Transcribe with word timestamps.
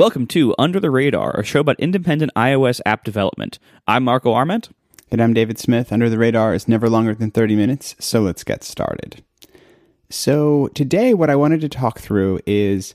Welcome 0.00 0.28
to 0.28 0.54
Under 0.58 0.80
the 0.80 0.90
Radar, 0.90 1.38
a 1.38 1.44
show 1.44 1.60
about 1.60 1.78
independent 1.78 2.32
iOS 2.34 2.80
app 2.86 3.04
development. 3.04 3.58
I'm 3.86 4.02
Marco 4.02 4.32
Arment. 4.32 4.70
And 5.10 5.20
I'm 5.20 5.34
David 5.34 5.58
Smith. 5.58 5.92
Under 5.92 6.08
the 6.08 6.16
Radar 6.16 6.54
is 6.54 6.66
never 6.66 6.88
longer 6.88 7.14
than 7.14 7.30
30 7.30 7.54
minutes, 7.54 7.96
so 7.98 8.22
let's 8.22 8.42
get 8.42 8.64
started. 8.64 9.22
So, 10.08 10.68
today, 10.68 11.12
what 11.12 11.28
I 11.28 11.36
wanted 11.36 11.60
to 11.60 11.68
talk 11.68 11.98
through 11.98 12.40
is 12.46 12.94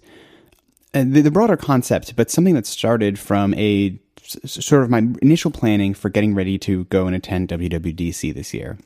uh, 0.96 1.04
the, 1.06 1.30
broader 1.30 1.56
concept, 1.56 2.16
but 2.16 2.32
something 2.32 2.56
that 2.56 2.66
started 2.66 3.20
from 3.20 3.54
a 3.54 4.00
sort 4.24 4.82
of 4.82 4.90
my 4.90 5.06
initial 5.22 5.52
planning 5.52 5.94
for 5.94 6.10
getting 6.10 6.34
ready 6.34 6.58
to 6.58 6.86
go 6.86 7.06
and 7.06 7.16
attend 7.16 7.50
WWDC 7.50 8.34
this 8.34 8.52
year, 8.52 8.80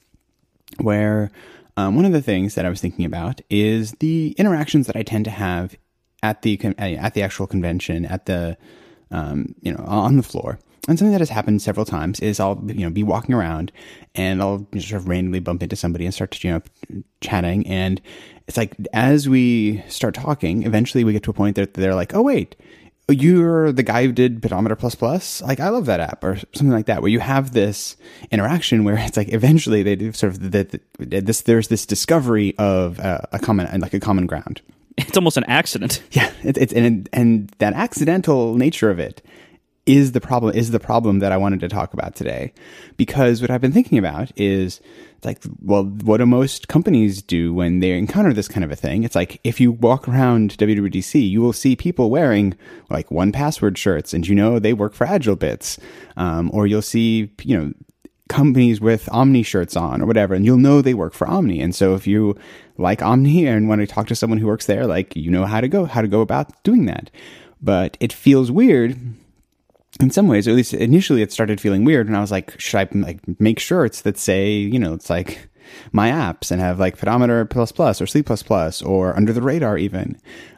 where 0.81 1.31
um, 1.77 1.95
one 1.95 2.03
of 2.03 2.11
the 2.11 2.21
things 2.21 2.55
that 2.55 2.65
I 2.65 2.69
was 2.69 2.81
thinking 2.81 3.05
about 3.05 3.39
is 3.49 3.93
the 4.01 4.35
interactions 4.37 4.87
that 4.87 4.97
I 4.97 5.03
tend 5.03 5.23
to 5.23 5.31
have 5.31 5.77
at 6.23 6.41
the 6.41 6.59
at 6.77 7.13
the 7.13 7.21
actual 7.21 7.47
convention 7.47 8.05
at 8.05 8.25
the 8.25 8.57
um, 9.11 9.55
you 9.61 9.71
know 9.71 9.83
on 9.85 10.17
the 10.17 10.23
floor. 10.23 10.59
And 10.87 10.97
something 10.97 11.11
that 11.11 11.21
has 11.21 11.29
happened 11.29 11.61
several 11.61 11.85
times 11.85 12.19
is 12.19 12.39
I'll 12.39 12.61
you 12.67 12.81
know 12.81 12.89
be 12.89 13.03
walking 13.03 13.35
around 13.35 13.71
and 14.15 14.41
I'll 14.41 14.67
sort 14.73 14.93
of 14.93 15.07
randomly 15.07 15.39
bump 15.39 15.61
into 15.61 15.75
somebody 15.75 16.05
and 16.05 16.13
start 16.13 16.31
to 16.31 16.47
you 16.47 16.53
know 16.53 17.03
chatting. 17.21 17.67
And 17.67 18.01
it's 18.47 18.57
like 18.57 18.75
as 18.93 19.29
we 19.29 19.83
start 19.87 20.15
talking, 20.15 20.63
eventually 20.63 21.03
we 21.03 21.13
get 21.13 21.23
to 21.23 21.31
a 21.31 21.33
point 21.33 21.55
that 21.57 21.75
they're 21.75 21.95
like, 21.95 22.15
oh 22.15 22.21
wait, 22.21 22.55
you're 23.09 23.71
the 23.71 23.83
guy 23.83 24.05
who 24.05 24.11
did 24.11 24.41
pedometer 24.41 24.75
plus 24.75 24.95
plus? 24.95 25.41
Like 25.41 25.59
i 25.59 25.69
love 25.69 25.85
that 25.87 25.99
app 25.99 26.23
or 26.23 26.37
something 26.53 26.71
like 26.71 26.85
that 26.87 27.01
where 27.01 27.11
you 27.11 27.19
have 27.19 27.51
this 27.53 27.97
interaction 28.31 28.83
where 28.83 28.97
it's 28.97 29.17
like 29.17 29.33
eventually 29.33 29.83
they 29.83 29.95
do 29.95 30.13
sort 30.13 30.33
of 30.33 30.51
the, 30.51 30.79
the, 30.97 31.21
this 31.21 31.41
there's 31.41 31.67
this 31.67 31.85
discovery 31.85 32.55
of 32.57 32.99
uh, 32.99 33.19
a 33.31 33.39
common 33.39 33.79
like 33.81 33.93
a 33.93 33.99
common 33.99 34.25
ground 34.25 34.61
it's 35.09 35.17
almost 35.17 35.37
an 35.37 35.45
accident. 35.45 36.03
Yeah, 36.11 36.31
it, 36.43 36.57
it's 36.57 36.73
and 36.73 37.09
and 37.13 37.49
that 37.59 37.73
accidental 37.73 38.55
nature 38.55 38.89
of 38.89 38.99
it 38.99 39.21
is 39.85 40.11
the 40.11 40.21
problem 40.21 40.55
is 40.55 40.71
the 40.71 40.79
problem 40.79 41.19
that 41.19 41.31
I 41.31 41.37
wanted 41.37 41.59
to 41.61 41.69
talk 41.69 41.93
about 41.93 42.15
today, 42.15 42.53
because 42.97 43.41
what 43.41 43.49
I've 43.49 43.61
been 43.61 43.71
thinking 43.71 43.97
about 43.97 44.31
is 44.35 44.81
like, 45.23 45.43
well, 45.61 45.83
what 45.83 46.17
do 46.17 46.25
most 46.25 46.67
companies 46.67 47.21
do 47.21 47.53
when 47.53 47.79
they 47.79 47.91
encounter 47.91 48.33
this 48.33 48.47
kind 48.47 48.63
of 48.63 48.71
a 48.71 48.75
thing? 48.75 49.03
It's 49.03 49.15
like 49.15 49.39
if 49.43 49.59
you 49.59 49.71
walk 49.71 50.07
around 50.07 50.57
WWDC, 50.57 51.29
you 51.29 51.41
will 51.41 51.53
see 51.53 51.75
people 51.75 52.09
wearing 52.09 52.55
like 52.89 53.09
1Password 53.09 53.77
shirts, 53.77 54.13
and 54.13 54.27
you 54.27 54.35
know 54.35 54.59
they 54.59 54.73
work 54.73 54.93
for 54.93 55.07
AgileBits, 55.07 55.79
um, 56.17 56.49
or 56.53 56.67
you'll 56.67 56.81
see 56.81 57.31
you 57.43 57.57
know 57.57 57.73
companies 58.29 58.79
with 58.79 59.09
Omni 59.11 59.43
shirts 59.43 59.75
on 59.75 60.01
or 60.01 60.05
whatever, 60.05 60.33
and 60.33 60.45
you'll 60.45 60.57
know 60.57 60.81
they 60.81 60.93
work 60.93 61.13
for 61.13 61.27
Omni. 61.27 61.59
And 61.59 61.75
so 61.75 61.95
if 61.95 62.07
you 62.07 62.37
like 62.77 63.01
Omni 63.01 63.45
and 63.45 63.67
want 63.67 63.81
to 63.81 63.87
talk 63.87 64.07
to 64.07 64.15
someone 64.15 64.39
who 64.39 64.47
works 64.47 64.67
there, 64.67 64.85
like 64.87 65.15
you 65.15 65.29
know 65.29 65.45
how 65.45 65.59
to 65.59 65.67
go, 65.67 65.85
how 65.85 66.01
to 66.01 66.07
go 66.07 66.21
about 66.21 66.63
doing 66.63 66.85
that. 66.85 67.11
But 67.61 67.97
it 67.99 68.13
feels 68.13 68.49
weird 68.49 68.97
in 69.99 70.11
some 70.11 70.27
ways, 70.27 70.47
or 70.47 70.51
at 70.51 70.55
least 70.55 70.73
initially 70.73 71.21
it 71.21 71.31
started 71.33 71.59
feeling 71.59 71.83
weird. 71.83 72.07
And 72.07 72.15
I 72.15 72.21
was 72.21 72.31
like, 72.31 72.57
should 72.59 72.77
I 72.77 72.87
like 72.93 73.19
make 73.39 73.59
shirts 73.59 74.01
that 74.01 74.17
say, 74.17 74.53
you 74.53 74.79
know, 74.79 74.93
it's 74.93 75.09
like 75.09 75.49
my 75.91 76.09
apps 76.09 76.51
and 76.51 76.61
have 76.61 76.79
like 76.79 76.97
pedometer 76.97 77.43
plus 77.45 77.71
plus 77.71 78.01
or 78.01 78.07
sleep 78.07 78.27
plus 78.27 78.43
plus 78.43 78.81
or 78.81 79.15
under 79.15 79.33
the 79.33 79.41
radar 79.41 79.77
even, 79.77 80.17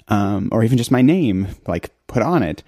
um, 0.10 0.50
or 0.52 0.64
even 0.64 0.78
just 0.78 0.92
my 0.92 1.02
name 1.02 1.48
like 1.68 1.90
put 2.08 2.22
on 2.22 2.44
it. 2.44 2.64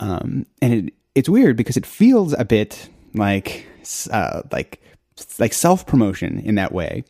Um, 0.00 0.46
and 0.60 0.74
it, 0.74 0.94
it's 1.14 1.28
weird 1.28 1.56
because 1.56 1.76
it 1.76 1.86
feels 1.86 2.32
a 2.34 2.44
bit 2.44 2.88
like 3.14 3.66
uh, 4.08 4.42
like 4.52 4.80
like 5.38 5.52
self 5.52 5.86
promotion 5.86 6.40
in 6.40 6.54
that 6.54 6.72
way 6.72 7.04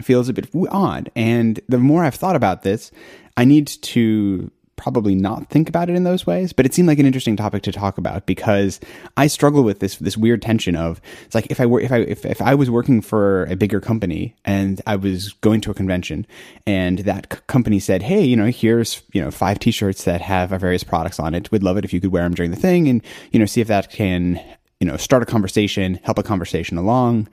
feels 0.00 0.28
a 0.28 0.32
bit 0.32 0.48
odd. 0.70 1.10
And 1.14 1.60
the 1.68 1.78
more 1.78 2.04
I've 2.04 2.14
thought 2.14 2.36
about 2.36 2.62
this, 2.62 2.90
I 3.36 3.44
need 3.44 3.66
to 3.66 4.50
probably 4.82 5.14
not 5.14 5.48
think 5.48 5.68
about 5.68 5.88
it 5.88 5.94
in 5.94 6.02
those 6.02 6.26
ways, 6.26 6.52
but 6.52 6.66
it 6.66 6.74
seemed 6.74 6.88
like 6.88 6.98
an 6.98 7.06
interesting 7.06 7.36
topic 7.36 7.62
to 7.62 7.70
talk 7.70 7.98
about 7.98 8.26
because 8.26 8.80
I 9.16 9.28
struggle 9.28 9.62
with 9.62 9.78
this 9.78 9.96
this 9.96 10.16
weird 10.16 10.42
tension 10.42 10.74
of 10.74 11.00
it's 11.24 11.36
like 11.36 11.46
if 11.50 11.60
I 11.60 11.66
were 11.66 11.80
if 11.80 11.92
I 11.92 11.98
if, 11.98 12.26
if 12.26 12.42
I 12.42 12.56
was 12.56 12.68
working 12.68 13.00
for 13.00 13.44
a 13.44 13.54
bigger 13.54 13.80
company 13.80 14.34
and 14.44 14.80
I 14.84 14.96
was 14.96 15.34
going 15.34 15.60
to 15.60 15.70
a 15.70 15.74
convention 15.74 16.26
and 16.66 17.00
that 17.00 17.32
c- 17.32 17.38
company 17.46 17.78
said, 17.78 18.02
"Hey, 18.02 18.24
you 18.24 18.34
know, 18.34 18.46
here's, 18.46 19.02
you 19.12 19.20
know, 19.20 19.30
five 19.30 19.60
t-shirts 19.60 20.02
that 20.04 20.20
have 20.20 20.52
our 20.52 20.58
various 20.58 20.82
products 20.82 21.20
on 21.20 21.32
it. 21.34 21.52
We'd 21.52 21.62
love 21.62 21.76
it 21.76 21.84
if 21.84 21.92
you 21.92 22.00
could 22.00 22.10
wear 22.10 22.24
them 22.24 22.34
during 22.34 22.50
the 22.50 22.56
thing 22.56 22.88
and, 22.88 23.02
you 23.30 23.38
know, 23.38 23.46
see 23.46 23.60
if 23.60 23.68
that 23.68 23.90
can 23.90 24.42
you 24.82 24.86
know, 24.86 24.96
start 24.96 25.22
a 25.22 25.26
conversation, 25.26 26.00
help 26.02 26.18
a 26.18 26.24
conversation 26.24 26.76
along. 26.76 27.28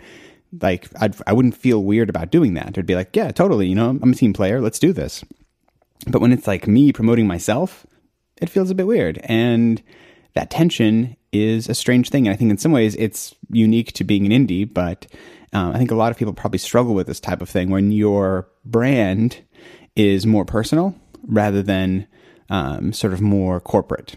Like, 0.61 0.87
I'd, 1.01 1.15
I 1.25 1.33
wouldn't 1.33 1.57
feel 1.57 1.83
weird 1.83 2.07
about 2.07 2.29
doing 2.29 2.53
that. 2.53 2.67
It'd 2.67 2.85
be 2.85 2.93
like, 2.93 3.15
yeah, 3.15 3.31
totally. 3.31 3.65
You 3.65 3.73
know, 3.73 3.89
I'm 3.89 4.11
a 4.11 4.15
team 4.15 4.33
player. 4.33 4.61
Let's 4.61 4.77
do 4.77 4.93
this. 4.93 5.25
But 6.05 6.21
when 6.21 6.31
it's 6.31 6.45
like 6.45 6.67
me 6.67 6.93
promoting 6.93 7.25
myself, 7.25 7.87
it 8.39 8.51
feels 8.51 8.69
a 8.69 8.75
bit 8.75 8.85
weird. 8.85 9.19
And 9.23 9.81
that 10.35 10.51
tension 10.51 11.17
is 11.31 11.67
a 11.67 11.73
strange 11.73 12.11
thing. 12.11 12.27
And 12.27 12.35
I 12.35 12.37
think 12.37 12.51
in 12.51 12.59
some 12.59 12.71
ways 12.71 12.95
it's 12.97 13.33
unique 13.49 13.93
to 13.93 14.03
being 14.03 14.31
an 14.31 14.47
indie, 14.47 14.71
but 14.71 15.07
um, 15.51 15.71
I 15.73 15.79
think 15.79 15.89
a 15.89 15.95
lot 15.95 16.11
of 16.11 16.19
people 16.19 16.35
probably 16.35 16.59
struggle 16.59 16.93
with 16.93 17.07
this 17.07 17.19
type 17.19 17.41
of 17.41 17.49
thing 17.49 17.71
when 17.71 17.91
your 17.91 18.47
brand 18.63 19.39
is 19.95 20.27
more 20.27 20.45
personal 20.45 20.93
rather 21.25 21.63
than 21.63 22.05
um, 22.51 22.93
sort 22.93 23.11
of 23.11 23.21
more 23.21 23.59
corporate. 23.59 24.15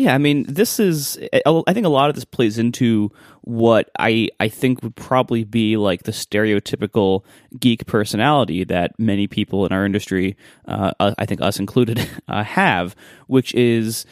Yeah, 0.00 0.14
I 0.14 0.18
mean, 0.18 0.46
this 0.48 0.80
is. 0.80 1.18
I 1.44 1.74
think 1.74 1.84
a 1.84 1.90
lot 1.90 2.08
of 2.08 2.14
this 2.14 2.24
plays 2.24 2.56
into 2.56 3.12
what 3.42 3.90
I 3.98 4.30
I 4.40 4.48
think 4.48 4.82
would 4.82 4.96
probably 4.96 5.44
be 5.44 5.76
like 5.76 6.04
the 6.04 6.12
stereotypical 6.12 7.22
geek 7.58 7.84
personality 7.84 8.64
that 8.64 8.98
many 8.98 9.26
people 9.26 9.66
in 9.66 9.72
our 9.72 9.84
industry, 9.84 10.38
uh, 10.66 10.92
uh 10.98 11.12
I 11.18 11.26
think 11.26 11.42
us 11.42 11.58
included, 11.58 12.08
uh, 12.28 12.42
have, 12.44 12.96
which 13.26 13.54
is, 13.54 14.06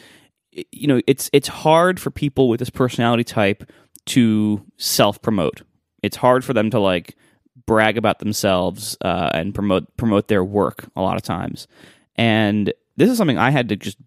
you 0.71 0.85
know, 0.85 1.01
it's 1.07 1.27
it's 1.33 1.47
hard 1.47 1.99
for 1.99 2.11
people 2.11 2.49
with 2.49 2.59
this 2.59 2.69
personality 2.69 3.23
type 3.23 3.67
to 4.09 4.63
self 4.77 5.19
promote. 5.23 5.63
It's 6.03 6.17
hard 6.17 6.45
for 6.45 6.53
them 6.53 6.69
to 6.69 6.79
like 6.79 7.15
brag 7.65 7.97
about 7.97 8.19
themselves 8.19 8.95
uh, 9.01 9.31
and 9.33 9.55
promote 9.55 9.97
promote 9.97 10.27
their 10.27 10.43
work 10.43 10.87
a 10.95 11.01
lot 11.01 11.15
of 11.15 11.23
times, 11.23 11.67
and 12.15 12.71
this 12.95 13.09
is 13.09 13.17
something 13.17 13.39
I 13.39 13.49
had 13.49 13.69
to 13.69 13.75
just 13.75 13.97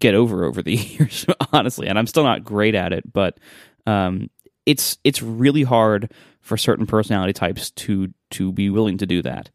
get 0.00 0.14
over 0.14 0.44
over 0.44 0.62
the 0.62 0.74
years, 0.76 1.26
honestly. 1.52 1.86
And 1.86 1.98
I'm 1.98 2.06
still 2.06 2.24
not 2.24 2.44
great 2.44 2.74
at 2.74 2.92
it, 2.92 3.10
but 3.12 3.38
um, 3.86 4.28
it's 4.66 4.98
it's 5.04 5.22
really 5.22 5.62
hard 5.62 6.12
for 6.40 6.56
certain 6.56 6.86
personality 6.86 7.32
types 7.32 7.70
to 7.72 8.12
to 8.30 8.52
be 8.52 8.70
willing 8.70 8.98
to 8.98 9.06
do 9.06 9.22
that. 9.22 9.50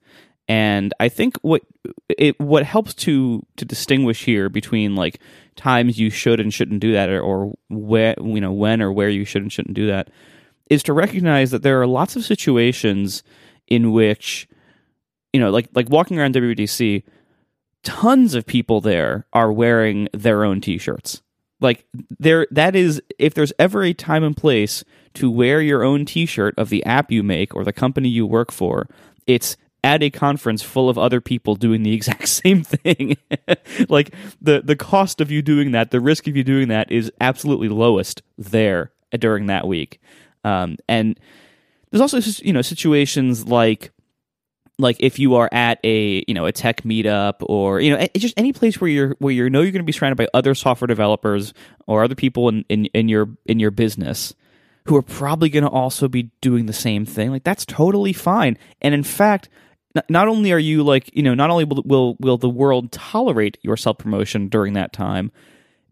And 0.47 0.93
I 0.99 1.09
think 1.09 1.37
what 1.41 1.63
it 2.07 2.39
what 2.39 2.63
helps 2.63 2.93
to 2.95 3.45
to 3.57 3.65
distinguish 3.65 4.23
here 4.23 4.47
between 4.47 4.95
like 4.95 5.19
times 5.55 5.99
you 5.99 6.09
should 6.09 6.39
and 6.39 6.53
shouldn't 6.53 6.81
do 6.81 6.93
that, 6.93 7.09
or, 7.09 7.19
or 7.19 7.53
where 7.69 8.15
you 8.19 8.39
know 8.39 8.51
when 8.51 8.81
or 8.81 8.91
where 8.91 9.09
you 9.09 9.25
should 9.25 9.41
and 9.41 9.51
shouldn't 9.51 9.75
do 9.75 9.87
that, 9.87 10.11
is 10.69 10.83
to 10.83 10.93
recognize 10.93 11.51
that 11.51 11.63
there 11.63 11.81
are 11.81 11.87
lots 11.87 12.15
of 12.15 12.23
situations 12.23 13.23
in 13.67 13.91
which 13.91 14.47
you 15.33 15.39
know 15.39 15.49
like 15.49 15.67
like 15.73 15.89
walking 15.89 16.19
around 16.19 16.35
WWDC 16.35 17.03
tons 17.85 18.35
of 18.35 18.45
people 18.45 18.81
there 18.81 19.25
are 19.31 19.53
wearing 19.53 20.09
their 20.11 20.43
own 20.43 20.59
t-shirts. 20.59 21.21
Like 21.61 21.85
there 22.19 22.47
that 22.51 22.75
is 22.75 23.01
if 23.17 23.33
there's 23.33 23.53
ever 23.57 23.81
a 23.83 23.93
time 23.93 24.25
and 24.25 24.35
place 24.35 24.83
to 25.13 25.31
wear 25.31 25.61
your 25.61 25.83
own 25.83 26.05
t-shirt 26.05 26.53
of 26.57 26.69
the 26.69 26.83
app 26.83 27.11
you 27.11 27.23
make 27.23 27.55
or 27.55 27.63
the 27.63 27.71
company 27.71 28.09
you 28.09 28.25
work 28.25 28.51
for, 28.51 28.89
it's 29.25 29.55
at 29.81 30.03
a 30.03 30.09
conference 30.09 30.61
full 30.61 30.89
of 30.89 30.97
other 30.97 31.21
people 31.21 31.55
doing 31.55 31.83
the 31.83 31.93
exact 31.95 32.27
same 32.27 32.63
thing. 32.63 33.15
like 33.89 34.13
the 34.41 34.61
the 34.65 34.75
cost 34.75 35.21
of 35.21 35.31
you 35.31 35.41
doing 35.41 35.71
that, 35.71 35.91
the 35.91 36.01
risk 36.01 36.27
of 36.27 36.35
you 36.35 36.43
doing 36.43 36.67
that 36.67 36.91
is 36.91 37.09
absolutely 37.21 37.69
lowest 37.69 38.21
there 38.37 38.91
during 39.17 39.45
that 39.45 39.65
week. 39.65 40.01
Um, 40.43 40.77
and 40.89 41.17
there's 41.89 42.01
also 42.01 42.19
you 42.43 42.51
know 42.51 42.61
situations 42.61 43.47
like 43.47 43.91
like 44.77 44.97
if 44.99 45.19
you 45.19 45.35
are 45.35 45.49
at 45.51 45.79
a 45.83 46.23
you 46.27 46.33
know 46.33 46.45
a 46.45 46.51
tech 46.51 46.81
meetup 46.83 47.35
or 47.41 47.79
you 47.79 47.95
know 47.95 48.07
just 48.15 48.33
any 48.37 48.53
place 48.53 48.79
where 48.79 48.89
you're 48.89 49.15
where 49.19 49.33
you 49.33 49.49
know 49.49 49.61
you're 49.61 49.71
going 49.71 49.83
to 49.83 49.85
be 49.85 49.91
surrounded 49.91 50.17
by 50.17 50.27
other 50.33 50.53
software 50.53 50.87
developers 50.87 51.53
or 51.87 52.03
other 52.03 52.15
people 52.15 52.49
in 52.49 52.65
in, 52.69 52.85
in 52.87 53.07
your 53.07 53.29
in 53.45 53.59
your 53.59 53.71
business 53.71 54.33
who 54.85 54.95
are 54.95 55.01
probably 55.01 55.49
going 55.49 55.63
to 55.63 55.69
also 55.69 56.07
be 56.07 56.31
doing 56.41 56.65
the 56.65 56.73
same 56.73 57.05
thing 57.05 57.31
like 57.31 57.43
that's 57.43 57.65
totally 57.65 58.13
fine. 58.13 58.57
And 58.81 58.93
in 58.93 59.03
fact 59.03 59.49
not 60.09 60.27
only 60.27 60.51
are 60.51 60.59
you 60.59 60.83
like 60.83 61.09
you 61.15 61.23
know 61.23 61.33
not 61.33 61.49
only 61.49 61.63
will 61.63 61.81
will, 61.85 62.17
will 62.19 62.37
the 62.37 62.49
world 62.49 62.91
tolerate 62.91 63.57
your 63.61 63.77
self 63.77 63.97
promotion 63.97 64.49
during 64.49 64.73
that 64.73 64.91
time 64.91 65.31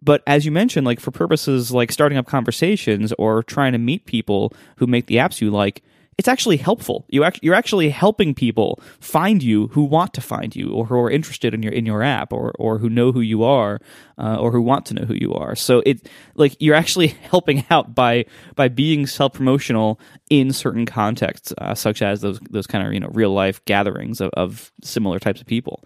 but 0.02 0.22
as 0.28 0.46
you 0.46 0.52
mentioned 0.52 0.86
like 0.86 1.00
for 1.00 1.12
purposes 1.12 1.72
like 1.72 1.92
starting 1.92 2.18
up 2.18 2.28
conversations 2.28 3.14
or 3.18 3.44
trying 3.44 3.72
to 3.72 3.78
meet 3.78 4.06
people 4.06 4.52
who 4.78 4.88
make 4.88 5.06
the 5.06 5.16
apps 5.16 5.42
you 5.42 5.50
like 5.50 5.82
it's 6.18 6.28
actually 6.28 6.58
helpful. 6.58 7.06
You 7.10 7.24
act, 7.24 7.40
you're 7.42 7.56
actually 7.56 7.90
helping 7.90 8.34
people 8.34 8.82
find 9.00 9.42
you 9.42 9.68
who 9.68 9.84
want 9.84 10.14
to 10.14 10.22
find 10.22 10.56
you, 10.56 10.72
or 10.72 10.86
who 10.86 10.96
are 10.96 11.10
interested 11.10 11.54
in 11.54 11.64
your 11.64 11.74
in 11.74 11.86
your 11.86 12.04
app, 12.04 12.32
or 12.32 12.54
or 12.60 12.78
who 12.78 12.90
know 12.90 13.12
who 13.12 13.22
you 13.22 13.44
are, 13.44 13.80
uh, 14.18 14.38
or 14.38 14.52
who 14.52 14.62
want 14.62 14.86
to 14.88 14.94
know 14.94 15.06
who 15.06 15.16
you 15.16 15.34
are. 15.34 15.56
So 15.56 15.82
it 15.86 16.08
like 16.36 16.56
you're 16.60 16.76
actually 16.76 17.08
helping 17.32 17.66
out 17.70 17.96
by 17.96 18.26
by 18.56 18.68
being 18.68 19.08
self 19.08 19.34
promotional 19.34 20.00
in 20.30 20.54
certain 20.54 20.86
contexts, 20.86 21.54
uh, 21.58 21.76
such 21.76 22.02
as 22.02 22.22
those 22.22 22.40
those 22.50 22.68
kind 22.68 22.86
of 22.86 22.94
you 22.94 23.00
know 23.00 23.10
real 23.14 23.32
life 23.32 23.64
gatherings 23.66 24.22
of, 24.22 24.30
of 24.34 24.72
similar 24.82 25.20
types 25.20 25.42
of 25.42 25.48
people, 25.48 25.84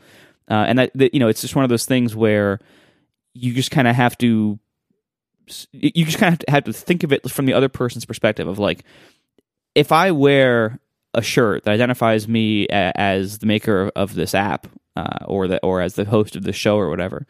uh, 0.49 0.65
and 0.67 0.79
that, 0.79 0.91
that 0.95 1.13
you 1.13 1.19
know 1.19 1.27
it's 1.27 1.41
just 1.41 1.55
one 1.55 1.63
of 1.63 1.69
those 1.69 1.85
things 1.85 2.15
where 2.15 2.59
you 3.33 3.53
just 3.53 3.71
kind 3.71 3.87
of 3.87 3.95
have 3.95 4.17
to 4.17 4.59
you 5.71 6.05
just 6.05 6.17
kind 6.17 6.33
of 6.33 6.41
have 6.53 6.65
to 6.65 6.73
think 6.73 7.03
of 7.03 7.13
it 7.13 7.29
from 7.29 7.45
the 7.45 7.53
other 7.53 7.69
person's 7.69 8.05
perspective 8.05 8.47
of 8.47 8.59
like 8.59 8.83
if 9.77 9.91
I 9.91 10.09
wear 10.09 10.79
a 11.13 11.21
shirt 11.21 11.63
that 11.63 11.71
identifies 11.71 12.27
me 12.27 12.67
as 12.67 13.37
the 13.37 13.45
maker 13.45 13.91
of 13.95 14.15
this 14.15 14.33
app 14.33 14.65
uh, 14.95 15.25
or 15.25 15.47
the 15.47 15.63
or 15.63 15.81
as 15.81 15.93
the 15.93 16.03
host 16.03 16.35
of 16.35 16.43
the 16.43 16.51
show 16.51 16.77
or 16.77 16.89
whatever, 16.89 17.27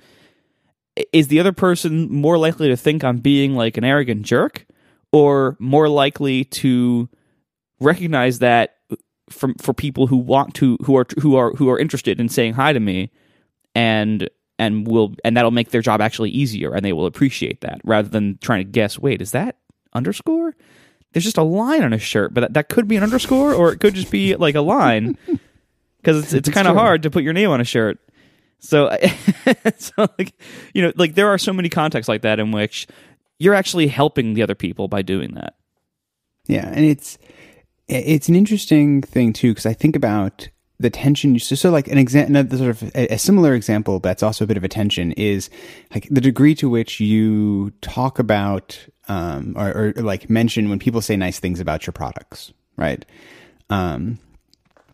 is 1.11 1.27
the 1.27 1.41
other 1.41 1.51
person 1.51 2.09
more 2.09 2.37
likely 2.37 2.69
to 2.69 2.77
think 2.77 3.03
I'm 3.03 3.17
being 3.17 3.53
like 3.53 3.75
an 3.75 3.83
arrogant 3.83 4.21
jerk, 4.21 4.65
or 5.11 5.57
more 5.59 5.89
likely 5.89 6.45
to 6.45 7.09
recognize 7.81 8.39
that 8.39 8.77
from 9.29 9.55
for 9.55 9.73
people 9.73 10.07
who 10.07 10.15
want 10.15 10.53
to 10.55 10.77
who 10.85 10.95
are 10.95 11.05
who 11.19 11.35
are 11.35 11.51
who 11.51 11.69
are 11.69 11.77
interested 11.77 12.17
in 12.17 12.29
saying 12.29 12.53
hi 12.53 12.71
to 12.71 12.79
me, 12.79 13.11
and 13.75 14.29
and 14.57 14.87
will 14.87 15.15
and 15.25 15.35
that'll 15.35 15.51
make 15.51 15.71
their 15.71 15.81
job 15.81 15.99
actually 15.99 16.29
easier 16.29 16.73
and 16.73 16.85
they 16.85 16.93
will 16.93 17.07
appreciate 17.07 17.59
that 17.59 17.81
rather 17.83 18.07
than 18.07 18.37
trying 18.41 18.65
to 18.65 18.71
guess 18.71 18.97
wait 18.97 19.21
is 19.21 19.31
that 19.31 19.57
underscore 19.93 20.55
there's 21.13 21.23
just 21.23 21.37
a 21.37 21.43
line 21.43 21.83
on 21.83 21.93
a 21.93 21.97
shirt 21.97 22.33
but 22.33 22.41
that, 22.41 22.53
that 22.53 22.69
could 22.69 22.87
be 22.87 22.95
an 22.95 23.03
underscore 23.03 23.53
or 23.53 23.71
it 23.71 23.79
could 23.79 23.93
just 23.93 24.11
be 24.11 24.35
like 24.35 24.55
a 24.55 24.61
line. 24.61 25.17
Because 25.99 26.23
it's, 26.23 26.33
it's, 26.33 26.47
it's 26.47 26.55
kind 26.55 26.69
of 26.69 26.75
hard 26.77 27.03
to 27.03 27.09
put 27.09 27.23
your 27.23 27.33
name 27.33 27.49
on 27.49 27.59
a 27.59 27.65
shirt. 27.65 27.97
So 28.59 28.95
so 29.77 30.07
like 30.17 30.33
you 30.73 30.81
know 30.81 30.93
like 30.95 31.15
there 31.15 31.27
are 31.27 31.37
so 31.37 31.51
many 31.51 31.67
contexts 31.67 32.07
like 32.07 32.21
that 32.21 32.39
in 32.39 32.51
which 32.51 32.87
you're 33.39 33.55
actually 33.55 33.87
helping 33.87 34.33
the 34.33 34.41
other 34.41 34.55
people 34.55 34.87
by 34.87 35.01
doing 35.01 35.33
that. 35.33 35.55
Yeah 36.45 36.67
and 36.67 36.85
it's 36.85 37.17
it's 37.87 38.29
an 38.29 38.35
interesting 38.35 39.01
thing 39.01 39.33
too 39.33 39.51
because 39.51 39.65
i 39.65 39.73
think 39.73 39.95
about 39.95 40.49
the 40.79 40.89
tension 40.89 41.39
so, 41.39 41.55
so 41.55 41.71
like 41.71 41.87
an 41.87 41.97
example 41.97 42.57
sort 42.57 42.69
of 42.69 42.83
a, 42.95 43.13
a, 43.13 43.17
similar 43.17 43.55
example 43.55 43.99
that's 43.99 44.21
also 44.21 44.43
a 44.43 44.47
bit 44.47 44.57
of 44.57 44.63
a 44.63 44.67
tension 44.67 45.11
is 45.13 45.49
like 45.93 46.07
the 46.11 46.21
degree 46.21 46.53
to 46.53 46.69
which 46.69 46.99
you 46.99 47.71
talk 47.81 48.19
about 48.19 48.87
um, 49.07 49.53
or, 49.57 49.93
or, 49.97 50.01
like 50.01 50.29
mention 50.29 50.69
when 50.69 50.79
people 50.79 51.01
say 51.01 51.15
nice 51.15 51.39
things 51.39 51.59
about 51.59 51.85
your 51.85 51.93
products 51.93 52.51
right 52.77 53.05
um, 53.69 54.19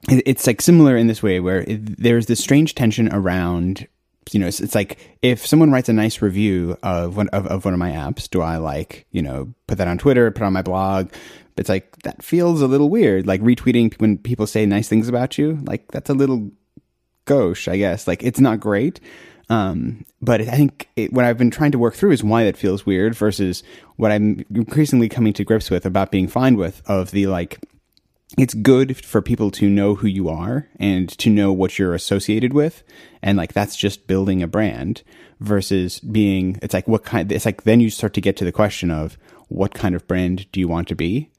it, 0.09 0.23
it's 0.25 0.47
like 0.47 0.61
similar 0.61 0.95
in 0.97 1.07
this 1.07 1.23
way 1.23 1.39
where 1.39 1.61
it, 1.61 2.01
there's 2.01 2.27
this 2.27 2.39
strange 2.39 2.75
tension 2.75 3.11
around 3.13 3.87
you 4.31 4.39
know 4.39 4.47
it's, 4.47 4.59
it's, 4.59 4.75
like 4.75 5.17
if 5.21 5.45
someone 5.45 5.71
writes 5.71 5.89
a 5.89 5.93
nice 5.93 6.21
review 6.21 6.77
of 6.83 7.17
one 7.17 7.27
of, 7.29 7.45
of 7.47 7.65
one 7.65 7.73
of 7.73 7.79
my 7.79 7.91
apps 7.91 8.29
do 8.29 8.41
i 8.41 8.57
like 8.57 9.05
you 9.11 9.21
know 9.21 9.53
put 9.67 9.77
that 9.77 9.87
on 9.87 9.97
twitter 9.97 10.31
put 10.31 10.43
on 10.43 10.53
my 10.53 10.61
blog 10.61 11.09
it's 11.57 11.69
like 11.69 11.97
that 12.03 12.23
feels 12.23 12.61
a 12.61 12.67
little 12.67 12.89
weird. 12.89 13.27
Like 13.27 13.41
retweeting 13.41 13.99
when 13.99 14.17
people 14.17 14.47
say 14.47 14.65
nice 14.65 14.87
things 14.87 15.07
about 15.07 15.37
you, 15.37 15.59
like 15.63 15.91
that's 15.91 16.09
a 16.09 16.13
little 16.13 16.51
gauche, 17.25 17.67
I 17.67 17.77
guess. 17.77 18.07
Like 18.07 18.23
it's 18.23 18.39
not 18.39 18.59
great. 18.59 18.99
Um, 19.53 20.05
but 20.19 20.41
I 20.41 20.45
think 20.45 20.89
it, 20.95 21.13
what 21.13 21.25
I've 21.25 21.37
been 21.37 21.51
trying 21.51 21.73
to 21.73 21.77
work 21.79 21.93
through 21.93 22.11
is 22.11 22.23
why 22.23 22.43
that 22.45 22.57
feels 22.57 22.87
weird 22.87 23.13
versus 23.13 23.61
what 23.97 24.11
I'm 24.11 24.43
increasingly 24.53 25.09
coming 25.09 25.31
to 25.33 25.43
grips 25.43 25.69
with 25.69 25.85
about 25.85 26.09
being 26.09 26.27
fine 26.27 26.57
with 26.57 26.81
of 26.87 27.11
the 27.11 27.27
like, 27.27 27.59
it's 28.35 28.55
good 28.55 28.97
for 29.05 29.21
people 29.21 29.51
to 29.51 29.69
know 29.69 29.93
who 29.93 30.07
you 30.07 30.27
are 30.27 30.67
and 30.77 31.07
to 31.19 31.29
know 31.29 31.53
what 31.53 31.77
you're 31.77 31.93
associated 31.93 32.51
with. 32.51 32.81
And 33.21 33.37
like, 33.37 33.53
that's 33.53 33.75
just 33.75 34.07
building 34.07 34.41
a 34.41 34.47
brand 34.47 35.03
versus 35.39 35.99
being, 35.99 36.57
it's 36.63 36.73
like, 36.73 36.87
what 36.87 37.03
kind, 37.03 37.31
it's 37.31 37.45
like, 37.45 37.61
then 37.61 37.79
you 37.79 37.91
start 37.91 38.15
to 38.15 38.21
get 38.21 38.35
to 38.37 38.45
the 38.45 38.51
question 38.51 38.89
of 38.89 39.19
what 39.49 39.75
kind 39.75 39.93
of 39.93 40.07
brand 40.07 40.51
do 40.51 40.59
you 40.59 40.67
want 40.67 40.87
to 40.87 40.95
be? 40.95 41.29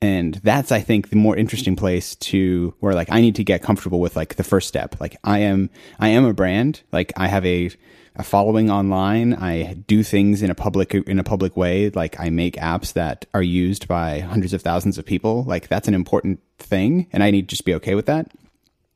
And 0.00 0.34
that's 0.42 0.72
i 0.72 0.80
think 0.80 1.10
the 1.10 1.16
more 1.16 1.36
interesting 1.36 1.76
place 1.76 2.14
to 2.16 2.74
where 2.80 2.94
like 2.94 3.10
i 3.10 3.20
need 3.20 3.34
to 3.36 3.44
get 3.44 3.62
comfortable 3.62 4.00
with 4.00 4.16
like 4.16 4.36
the 4.36 4.44
first 4.44 4.68
step. 4.68 4.96
Like 5.00 5.16
i 5.24 5.38
am 5.40 5.70
i 5.98 6.08
am 6.08 6.24
a 6.24 6.34
brand. 6.34 6.82
Like 6.92 7.12
i 7.16 7.26
have 7.28 7.44
a 7.46 7.70
a 8.16 8.22
following 8.22 8.70
online. 8.70 9.34
I 9.34 9.74
do 9.74 10.04
things 10.04 10.40
in 10.40 10.48
a 10.50 10.54
public 10.54 10.94
in 10.94 11.18
a 11.18 11.24
public 11.24 11.56
way. 11.56 11.90
Like 11.90 12.18
i 12.20 12.30
make 12.30 12.56
apps 12.56 12.92
that 12.94 13.26
are 13.34 13.42
used 13.42 13.88
by 13.88 14.20
hundreds 14.20 14.52
of 14.52 14.62
thousands 14.62 14.98
of 14.98 15.06
people. 15.06 15.44
Like 15.44 15.68
that's 15.68 15.88
an 15.88 15.94
important 15.94 16.40
thing 16.58 17.08
and 17.12 17.22
i 17.22 17.30
need 17.30 17.48
to 17.48 17.54
just 17.54 17.64
be 17.64 17.74
okay 17.74 17.94
with 17.94 18.06
that. 18.06 18.30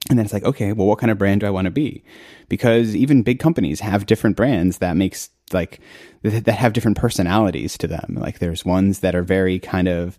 And 0.09 0.19
then 0.19 0.25
it's 0.25 0.33
like 0.33 0.45
okay 0.45 0.73
well 0.73 0.87
what 0.87 0.99
kind 0.99 1.11
of 1.11 1.19
brand 1.19 1.41
do 1.41 1.47
i 1.47 1.51
want 1.51 1.67
to 1.67 1.71
be? 1.71 2.05
Because 2.49 2.95
even 2.95 3.23
big 3.23 3.39
companies 3.39 3.81
have 3.81 4.07
different 4.07 4.37
brands 4.37 4.79
that 4.79 4.97
makes 4.97 5.31
like 5.53 5.81
that 6.23 6.49
have 6.49 6.73
different 6.73 6.99
personalities 6.99 7.79
to 7.79 7.87
them. 7.87 8.17
Like 8.21 8.39
there's 8.39 8.65
ones 8.65 9.01
that 9.01 9.15
are 9.15 9.23
very 9.23 9.59
kind 9.59 9.89
of 9.89 10.19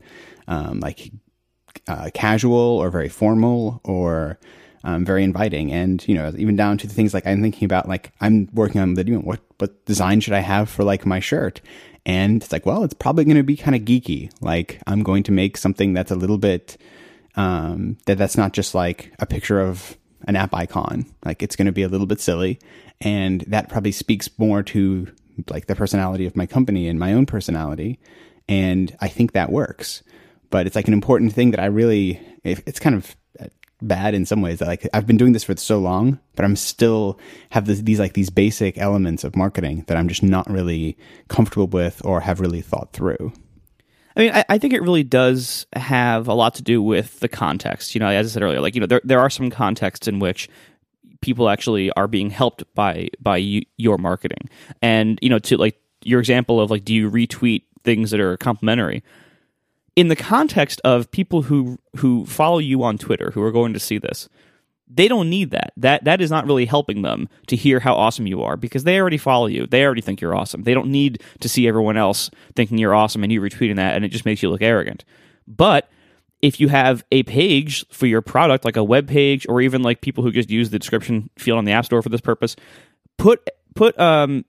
um, 0.49 0.81
like 0.81 1.11
uh, 1.87 2.09
casual 2.13 2.59
or 2.59 2.89
very 2.89 3.07
formal 3.07 3.79
or 3.85 4.37
um, 4.83 5.05
very 5.05 5.23
inviting. 5.23 5.71
And, 5.71 6.05
you 6.07 6.15
know, 6.15 6.33
even 6.37 6.57
down 6.57 6.77
to 6.79 6.87
the 6.87 6.93
things 6.93 7.13
like 7.13 7.25
I'm 7.25 7.41
thinking 7.41 7.65
about, 7.65 7.87
like 7.87 8.11
I'm 8.19 8.49
working 8.53 8.81
on 8.81 8.95
the, 8.95 9.05
you 9.05 9.13
know, 9.13 9.21
what, 9.21 9.39
what 9.59 9.85
design 9.85 10.19
should 10.19 10.33
I 10.33 10.39
have 10.39 10.69
for 10.69 10.83
like 10.83 11.05
my 11.05 11.19
shirt? 11.19 11.61
And 12.05 12.41
it's 12.41 12.51
like, 12.51 12.65
well, 12.65 12.83
it's 12.83 12.93
probably 12.93 13.25
going 13.25 13.37
to 13.37 13.43
be 13.43 13.55
kind 13.55 13.75
of 13.75 13.83
geeky. 13.83 14.31
Like 14.41 14.81
I'm 14.87 15.03
going 15.03 15.23
to 15.23 15.31
make 15.31 15.55
something 15.55 15.93
that's 15.93 16.11
a 16.11 16.15
little 16.15 16.37
bit, 16.37 16.77
um, 17.35 17.97
that 18.05 18.17
that's 18.17 18.37
not 18.37 18.53
just 18.53 18.73
like 18.73 19.13
a 19.19 19.25
picture 19.25 19.61
of 19.61 19.97
an 20.27 20.35
app 20.35 20.53
icon. 20.53 21.05
Like 21.23 21.43
it's 21.43 21.55
going 21.55 21.67
to 21.67 21.71
be 21.71 21.83
a 21.83 21.89
little 21.89 22.07
bit 22.07 22.19
silly. 22.19 22.59
And 23.01 23.41
that 23.41 23.69
probably 23.69 23.91
speaks 23.91 24.29
more 24.39 24.63
to 24.63 25.07
like 25.49 25.67
the 25.67 25.75
personality 25.75 26.25
of 26.25 26.35
my 26.35 26.45
company 26.45 26.87
and 26.87 26.99
my 26.99 27.13
own 27.13 27.25
personality. 27.25 27.99
And 28.47 28.95
I 28.99 29.07
think 29.09 29.33
that 29.33 29.51
works 29.51 30.01
but 30.49 30.67
it's 30.67 30.75
like 30.75 30.87
an 30.87 30.93
important 30.93 31.33
thing 31.33 31.51
that 31.51 31.59
I 31.59 31.65
really, 31.65 32.19
it's 32.43 32.79
kind 32.79 32.95
of 32.95 33.15
uh, 33.39 33.45
bad 33.81 34.13
in 34.13 34.25
some 34.25 34.41
ways 34.41 34.59
that 34.59 34.67
like 34.67 34.87
I've 34.93 35.07
been 35.07 35.17
doing 35.17 35.33
this 35.33 35.43
for 35.43 35.55
so 35.57 35.79
long, 35.79 36.19
but 36.35 36.45
I'm 36.45 36.55
still 36.55 37.19
have 37.51 37.65
this, 37.65 37.81
these 37.81 37.99
like 37.99 38.13
these 38.13 38.29
basic 38.29 38.77
elements 38.77 39.23
of 39.23 39.35
marketing 39.35 39.85
that 39.87 39.97
I'm 39.97 40.07
just 40.07 40.23
not 40.23 40.49
really 40.49 40.97
comfortable 41.27 41.67
with 41.67 42.03
or 42.03 42.21
have 42.21 42.39
really 42.39 42.61
thought 42.61 42.93
through. 42.93 43.33
I 44.15 44.19
mean, 44.19 44.31
I, 44.33 44.45
I, 44.49 44.57
think 44.57 44.73
it 44.73 44.81
really 44.81 45.03
does 45.03 45.65
have 45.73 46.27
a 46.27 46.33
lot 46.33 46.55
to 46.55 46.63
do 46.63 46.81
with 46.81 47.19
the 47.21 47.29
context. 47.29 47.95
You 47.95 47.99
know, 47.99 48.07
as 48.07 48.27
I 48.27 48.29
said 48.29 48.43
earlier, 48.43 48.59
like 48.59 48.75
you 48.75 48.81
know, 48.81 48.87
there 48.87 49.01
there 49.03 49.19
are 49.19 49.29
some 49.29 49.49
contexts 49.49 50.07
in 50.07 50.19
which 50.19 50.49
people 51.21 51.49
actually 51.49 51.91
are 51.91 52.07
being 52.07 52.29
helped 52.29 52.63
by 52.75 53.09
by 53.21 53.37
you, 53.37 53.61
your 53.77 53.97
marketing, 53.97 54.49
and 54.81 55.19
you 55.21 55.29
know, 55.29 55.39
to 55.39 55.57
like 55.57 55.79
your 56.03 56.19
example 56.19 56.59
of 56.59 56.71
like, 56.71 56.83
do 56.83 56.93
you 56.93 57.09
retweet 57.09 57.63
things 57.83 58.11
that 58.11 58.19
are 58.19 58.35
complimentary? 58.37 59.03
In 59.99 60.07
the 60.07 60.15
context 60.15 60.79
of 60.85 61.11
people 61.11 61.41
who 61.41 61.77
who 61.97 62.25
follow 62.25 62.57
you 62.57 62.83
on 62.83 62.97
Twitter 62.97 63.31
who 63.31 63.41
are 63.43 63.51
going 63.51 63.73
to 63.73 63.81
see 63.81 63.97
this, 63.97 64.29
they 64.87 65.09
don't 65.09 65.29
need 65.29 65.51
that. 65.51 65.73
That 65.75 66.05
that 66.05 66.21
is 66.21 66.31
not 66.31 66.45
really 66.45 66.65
helping 66.65 67.01
them 67.01 67.27
to 67.47 67.57
hear 67.57 67.81
how 67.81 67.95
awesome 67.95 68.25
you 68.25 68.41
are 68.41 68.55
because 68.55 68.85
they 68.85 68.97
already 68.97 69.17
follow 69.17 69.47
you. 69.47 69.67
They 69.67 69.83
already 69.83 69.99
think 69.99 70.21
you're 70.21 70.37
awesome. 70.37 70.63
They 70.63 70.73
don't 70.73 70.87
need 70.87 71.21
to 71.41 71.49
see 71.49 71.67
everyone 71.67 71.97
else 71.97 72.31
thinking 72.55 72.77
you're 72.77 72.95
awesome 72.95 73.23
and 73.23 73.33
you 73.33 73.41
retweeting 73.41 73.75
that 73.75 73.97
and 73.97 74.05
it 74.05 74.07
just 74.07 74.23
makes 74.23 74.41
you 74.41 74.49
look 74.49 74.61
arrogant. 74.61 75.03
But 75.45 75.89
if 76.41 76.61
you 76.61 76.69
have 76.69 77.03
a 77.11 77.23
page 77.23 77.85
for 77.89 78.05
your 78.05 78.21
product 78.21 78.63
like 78.63 78.77
a 78.77 78.83
web 78.85 79.05
page 79.05 79.45
or 79.49 79.59
even 79.59 79.81
like 79.81 79.99
people 79.99 80.23
who 80.23 80.31
just 80.31 80.49
use 80.49 80.69
the 80.69 80.79
description 80.79 81.29
field 81.37 81.57
on 81.57 81.65
the 81.65 81.73
app 81.73 81.83
store 81.83 82.01
for 82.01 82.07
this 82.07 82.21
purpose, 82.21 82.55
put 83.17 83.49
put 83.75 83.99
um 83.99 84.45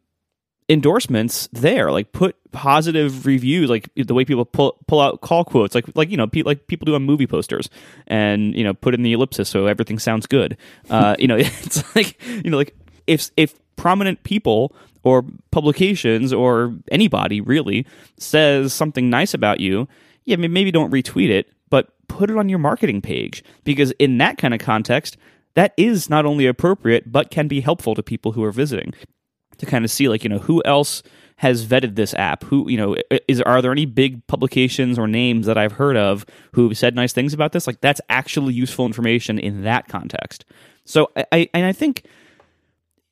endorsements 0.71 1.49
there 1.53 1.91
like 1.91 2.12
put 2.12 2.37
positive 2.53 3.27
reviews 3.27 3.69
like 3.69 3.91
the 3.97 4.15
way 4.15 4.25
people 4.25 4.45
pull 4.45 4.79
pull 4.87 5.00
out 5.00 5.21
call 5.21 5.45
quotes 5.45 5.75
like 5.75 5.85
like 5.97 6.09
you 6.11 6.17
know 6.17 6.29
pe- 6.29 6.43
like 6.43 6.69
people 6.69 6.87
do 6.87 6.95
on 6.95 7.03
movie 7.03 7.27
posters 7.27 7.69
and 8.07 8.55
you 8.55 8.62
know 8.62 8.73
put 8.73 8.95
in 8.95 9.03
the 9.03 9.12
ellipsis 9.12 9.49
so 9.49 9.67
everything 9.67 9.99
sounds 9.99 10.27
good. 10.27 10.57
Uh 10.89 11.17
you 11.19 11.27
know 11.27 11.37
it's 11.37 11.97
like 11.97 12.23
you 12.25 12.50
know 12.50 12.57
like 12.57 12.77
if 13.09 13.31
if 13.37 13.59
prominent 13.75 14.23
people 14.23 14.73
or 15.03 15.25
publications 15.50 16.33
or 16.33 16.73
anybody 16.93 17.41
really 17.41 17.85
says 18.17 18.73
something 18.73 19.11
nice 19.11 19.35
about 19.35 19.59
you 19.59 19.89
yeah 20.25 20.37
maybe 20.37 20.71
don't 20.71 20.93
retweet 20.93 21.31
it 21.31 21.50
but 21.69 21.89
put 22.07 22.31
it 22.31 22.37
on 22.37 22.49
your 22.49 22.61
marketing 22.61 23.00
page 23.03 23.43
because 23.65 23.91
in 23.93 24.19
that 24.19 24.39
kind 24.39 24.55
of 24.55 24.61
context 24.61 25.17
that 25.55 25.75
is 25.77 26.09
not 26.09 26.25
only 26.25 26.47
appropriate 26.47 27.11
but 27.11 27.31
can 27.31 27.49
be 27.49 27.61
helpful 27.61 27.97
to 27.97 28.03
people 28.05 28.33
who 28.33 28.45
are 28.45 28.53
visiting 28.53 28.93
to 29.61 29.67
kind 29.67 29.85
of 29.85 29.90
see 29.90 30.09
like 30.09 30.25
you 30.25 30.31
know 30.31 30.38
who 30.38 30.62
else 30.64 31.02
has 31.37 31.64
vetted 31.64 31.95
this 31.95 32.12
app? 32.14 32.45
Who 32.45 32.69
you 32.69 32.76
know 32.76 32.97
is 33.29 33.40
are 33.43 33.62
there 33.62 33.73
any 33.73 33.87
big 33.87 34.26
publications 34.26 34.99
or 34.99 35.07
names 35.07 35.47
that 35.47 35.57
i've 35.57 35.73
heard 35.73 35.97
of 35.97 36.26
who've 36.52 36.76
said 36.76 36.95
nice 36.95 37.12
things 37.12 37.33
about 37.33 37.52
this? 37.52 37.67
Like 37.67 37.81
that's 37.81 38.00
actually 38.09 38.55
useful 38.55 38.87
information 38.87 39.38
in 39.38 39.62
that 39.64 39.88
context. 39.88 40.45
So 40.85 41.11
i, 41.17 41.25
I 41.33 41.49
and 41.55 41.64
i 41.64 41.73
think 41.73 42.05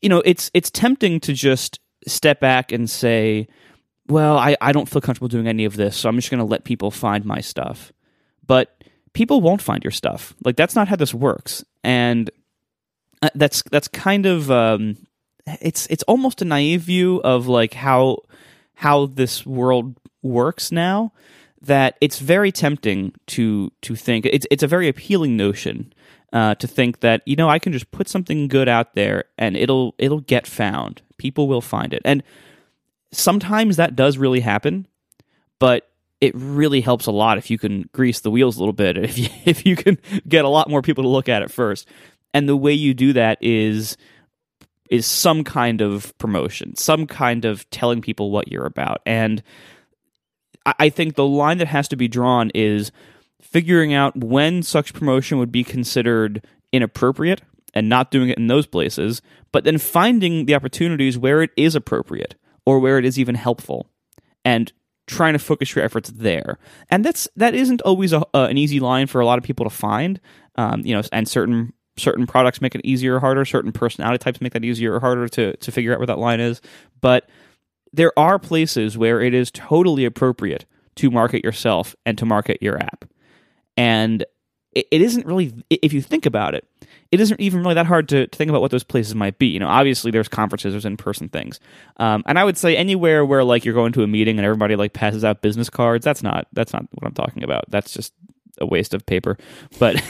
you 0.02 0.09
know 0.09 0.23
it's 0.25 0.50
it's 0.55 0.71
tempting 0.71 1.21
to 1.21 1.33
just 1.33 1.81
step 2.07 2.40
back 2.40 2.73
and 2.73 2.88
say 2.88 3.49
well 4.07 4.38
i, 4.38 4.57
I 4.61 4.73
don't 4.73 4.88
feel 4.88 5.02
comfortable 5.02 5.28
doing 5.28 5.49
any 5.49 5.64
of 5.64 5.76
this 5.76 5.97
so 5.97 6.09
i'm 6.09 6.17
just 6.17 6.31
going 6.31 6.38
to 6.38 6.45
let 6.45 6.64
people 6.64 6.90
find 6.90 7.25
my 7.25 7.40
stuff. 7.40 7.93
But 8.47 8.78
people 9.12 9.40
won't 9.40 9.62
find 9.62 9.83
your 9.83 9.90
stuff. 9.90 10.35
Like 10.45 10.57
that's 10.57 10.75
not 10.75 10.88
how 10.88 10.97
this 10.97 11.14
works. 11.14 11.64
And 11.85 12.31
uh, 13.23 13.31
that's 13.35 13.62
that's 13.71 13.88
kind 13.88 14.26
of 14.26 14.50
um, 14.50 14.97
it's 15.61 15.87
it's 15.88 16.02
almost 16.05 16.43
a 16.43 16.45
naive 16.45 16.83
view 16.83 17.21
of 17.25 17.47
like 17.47 17.75
how 17.75 18.19
how 18.75 19.07
this 19.07 19.45
world 19.45 19.97
works 20.23 20.71
now 20.71 21.12
that 21.61 21.97
it's 22.00 22.19
very 22.19 22.52
tempting 22.52 23.12
to 23.26 23.73
to 23.83 23.97
think 23.97 24.26
it's 24.26 24.47
it's 24.50 24.62
a 24.62 24.69
very 24.69 24.88
appealing 24.88 25.37
notion 25.37 25.93
uh, 26.33 26.55
to 26.57 26.67
think 26.67 27.00
that 27.00 27.23
you 27.26 27.37
know 27.37 27.49
I 27.49 27.59
can 27.59 27.73
just 27.73 27.90
put 27.90 28.09
something 28.09 28.49
good 28.49 28.69
out 28.69 28.95
there 28.95 29.25
and 29.37 29.57
it'll 29.57 29.95
it'll 29.99 30.21
get 30.21 30.47
found 30.47 31.02
People 31.19 31.49
will 31.49 31.61
find 31.61 31.93
it. 31.93 32.00
And 32.05 32.23
sometimes 33.12 33.76
that 33.76 33.97
does 33.97 34.17
really 34.17 34.40
happen, 34.40 34.87
but 35.59 35.90
it 36.21 36.33
really 36.35 36.81
helps 36.81 37.07
a 37.07 37.12
lot 37.12 37.38
if 37.38 37.50
you 37.50 37.59
can 37.59 37.88
grease 37.93 38.21
the 38.21 38.31
wheels 38.31 38.57
a 38.57 38.61
little 38.61 38.73
bit. 38.73 38.97
If 39.05 39.19
you, 39.19 39.28
if 39.45 39.67
you 39.67 39.76
can 39.76 39.99
get 40.26 40.45
a 40.45 40.49
lot 40.49 40.71
more 40.71 40.81
people 40.81 41.05
to 41.05 41.09
look 41.09 41.28
at 41.28 41.43
it 41.43 41.50
first. 41.50 41.87
And 42.33 42.49
the 42.49 42.57
way 42.57 42.73
you 42.73 42.95
do 42.95 43.12
that 43.14 43.38
is 43.40 43.97
is 44.90 45.07
some 45.07 45.45
kind 45.45 45.80
of 45.80 46.16
promotion, 46.18 46.76
some 46.76 47.07
kind 47.07 47.45
of 47.45 47.68
telling 47.71 48.00
people 48.00 48.30
what 48.30 48.50
you're 48.50 48.66
about. 48.66 49.00
And 49.07 49.42
I 50.78 50.88
think 50.90 51.14
the 51.14 51.26
line 51.26 51.59
that 51.59 51.68
has 51.68 51.88
to 51.88 51.97
be 51.97 52.09
drawn 52.09 52.50
is 52.54 52.92
figuring 53.40 53.95
out 53.95 54.16
when 54.16 54.62
such 54.62 54.92
promotion 54.92 55.38
would 55.38 55.52
be 55.52 55.64
considered 55.64 56.45
inappropriate 56.73 57.40
and 57.75 57.88
not 57.88 58.11
doing 58.11 58.28
it 58.28 58.38
in 58.38 58.49
those 58.49 58.66
places, 58.66 59.23
but 59.52 59.64
then 59.64 59.78
finding 59.78 60.47
the 60.47 60.54
opportunities 60.54 61.16
where 61.16 61.42
it 61.42 61.50
is 61.57 61.75
appropriate 61.75 62.35
or 62.66 62.78
where 62.78 62.99
it 62.99 63.04
is 63.04 63.18
even 63.18 63.35
helpful 63.35 63.88
and 64.45 64.73
trying 65.07 65.33
to 65.33 65.38
focus 65.38 65.75
your 65.75 65.85
efforts 65.85 66.11
there. 66.11 66.59
And 66.90 67.04
that's 67.04 67.28
that 67.37 67.54
isn't 67.54 67.80
always 67.83 68.12
a, 68.12 68.21
uh, 68.35 68.47
an 68.50 68.59
easy 68.59 68.80
line 68.80 69.07
for 69.07 69.21
a 69.21 69.26
lot 69.26 69.38
of 69.38 69.45
people 69.45 69.64
to 69.64 69.71
find. 69.71 70.21
Um, 70.57 70.85
you 70.85 70.95
know, 70.95 71.02
and 71.12 71.28
certain 71.28 71.73
certain 71.99 72.26
products 72.26 72.61
make 72.61 72.75
it 72.75 72.81
easier 72.85 73.17
or 73.17 73.21
harder. 73.21 73.45
Certain 73.45 73.73
personality 73.73 74.19
types 74.19 74.40
make 74.40 74.52
that 74.52 74.64
easier 74.64 74.95
or 74.95 75.00
harder 75.00 75.28
to 75.28 75.57
to 75.57 75.73
figure 75.73 75.93
out 75.93 75.99
where 75.99 76.07
that 76.07 76.19
line 76.19 76.40
is. 76.40 76.61
But 77.00 77.28
there 77.93 78.17
are 78.19 78.38
places 78.38 78.99
where 78.99 79.21
it 79.21 79.35
is 79.35 79.50
totally 79.50 80.05
appropriate 80.05 80.64
to 80.97 81.11
market 81.11 81.45
yourself 81.45 81.95
and 82.05 82.19
to 82.19 82.26
market 82.26 82.59
your 82.61 82.78
app. 82.78 83.05
And 83.76 84.25
it, 84.73 84.87
it 84.90 85.00
isn't 85.00 85.26
really, 85.26 85.55
if 85.71 85.93
you 85.93 86.02
think 86.02 86.26
about 86.26 86.55
it, 86.55 86.67
it 87.11 87.21
isn't 87.21 87.40
even 87.40 87.61
really 87.62 87.75
that 87.75 87.87
hard 87.87 88.09
to, 88.11 88.26
to, 88.26 88.37
think 88.37 88.50
about 88.50 88.61
what 88.61 88.71
those 88.71 88.85
places 88.85 89.14
might 89.14 89.38
be. 89.38 89.47
You 89.47 89.61
know, 89.61 89.69
obviously 89.69 90.11
there's 90.11 90.28
conferences, 90.28 90.73
there's 90.73 90.85
in-person 90.85 91.31
things, 91.31 91.59
um, 91.97 92.23
and 92.26 92.38
I 92.38 92.45
would 92.45 92.59
say 92.59 92.76
anywhere 92.76 93.25
where 93.25 93.45
like 93.45 93.64
you're 93.64 93.75
going 93.75 93.93
to 93.93 94.02
a 94.02 94.07
meeting 94.07 94.38
and 94.38 94.45
everybody 94.45 94.76
like 94.76 94.93
passes 94.93 95.25
out 95.25 95.40
business 95.40 95.71
cards. 95.71 96.05
That's 96.05 96.23
not 96.23 96.49
that's 96.52 96.73
not 96.73 96.85
what 96.90 97.07
I'm 97.07 97.14
talking 97.14 97.45
about. 97.45 97.64
That's 97.71 97.93
just 97.95 98.12
a 98.61 98.67
waste 98.67 98.95
of 98.95 99.05
paper. 99.07 99.37
But 99.79 100.03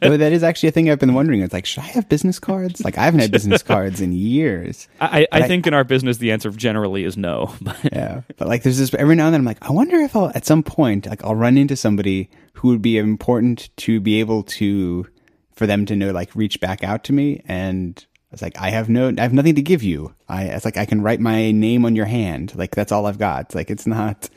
that 0.00 0.32
is 0.32 0.42
actually 0.42 0.68
a 0.68 0.72
thing 0.72 0.90
I've 0.90 0.98
been 0.98 1.14
wondering. 1.14 1.40
It's 1.40 1.52
like, 1.52 1.66
should 1.66 1.82
I 1.82 1.86
have 1.88 2.08
business 2.08 2.38
cards? 2.38 2.84
Like, 2.84 2.98
I 2.98 3.04
haven't 3.04 3.20
had 3.20 3.30
business 3.30 3.62
cards 3.64 4.00
in 4.00 4.12
years. 4.12 4.88
I, 5.00 5.26
I, 5.32 5.40
I 5.40 5.48
think 5.48 5.66
in 5.66 5.74
our 5.74 5.84
business, 5.84 6.18
the 6.18 6.32
answer 6.32 6.50
generally 6.50 7.04
is 7.04 7.16
no. 7.16 7.54
yeah, 7.92 8.22
but 8.36 8.48
like, 8.48 8.62
there's 8.62 8.78
this 8.78 8.94
every 8.94 9.14
now 9.14 9.26
and 9.26 9.34
then. 9.34 9.40
I'm 9.40 9.46
like, 9.46 9.62
I 9.62 9.72
wonder 9.72 9.96
if 9.96 10.14
I'll 10.14 10.30
at 10.34 10.46
some 10.46 10.62
point, 10.62 11.06
like, 11.06 11.24
I'll 11.24 11.34
run 11.34 11.58
into 11.58 11.76
somebody 11.76 12.30
who 12.54 12.68
would 12.68 12.82
be 12.82 12.98
important 12.98 13.68
to 13.78 14.00
be 14.00 14.20
able 14.20 14.42
to, 14.44 15.06
for 15.52 15.66
them 15.66 15.86
to 15.86 15.96
know, 15.96 16.12
like, 16.12 16.34
reach 16.34 16.60
back 16.60 16.82
out 16.84 17.04
to 17.04 17.12
me 17.12 17.42
and. 17.46 18.04
It's 18.32 18.42
like 18.42 18.60
I 18.60 18.70
have 18.70 18.88
no, 18.90 19.14
I 19.16 19.22
have 19.22 19.32
nothing 19.32 19.54
to 19.54 19.62
give 19.62 19.84
you. 19.84 20.12
I, 20.28 20.44
it's 20.46 20.64
like 20.64 20.76
I 20.76 20.84
can 20.84 21.00
write 21.00 21.20
my 21.20 21.52
name 21.52 21.86
on 21.86 21.94
your 21.94 22.06
hand. 22.06 22.54
Like 22.56 22.74
that's 22.74 22.90
all 22.90 23.06
I've 23.06 23.20
got. 23.20 23.46
It's 23.46 23.54
like 23.54 23.70
it's 23.70 23.86
not, 23.86 24.28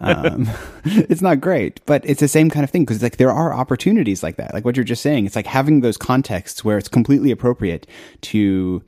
um, 0.00 0.48
it's 0.84 1.22
not 1.22 1.40
great, 1.40 1.80
but 1.86 2.04
it's 2.04 2.20
the 2.20 2.28
same 2.28 2.50
kind 2.50 2.64
of 2.64 2.70
thing 2.70 2.82
because 2.82 3.02
like 3.02 3.16
there 3.16 3.32
are 3.32 3.52
opportunities 3.52 4.22
like 4.22 4.36
that. 4.36 4.54
Like 4.54 4.64
what 4.64 4.76
you're 4.76 4.84
just 4.84 5.02
saying, 5.02 5.26
it's 5.26 5.36
like 5.36 5.46
having 5.46 5.80
those 5.80 5.96
contexts 5.96 6.64
where 6.64 6.78
it's 6.78 6.88
completely 6.88 7.30
appropriate 7.30 7.86
to 8.22 8.82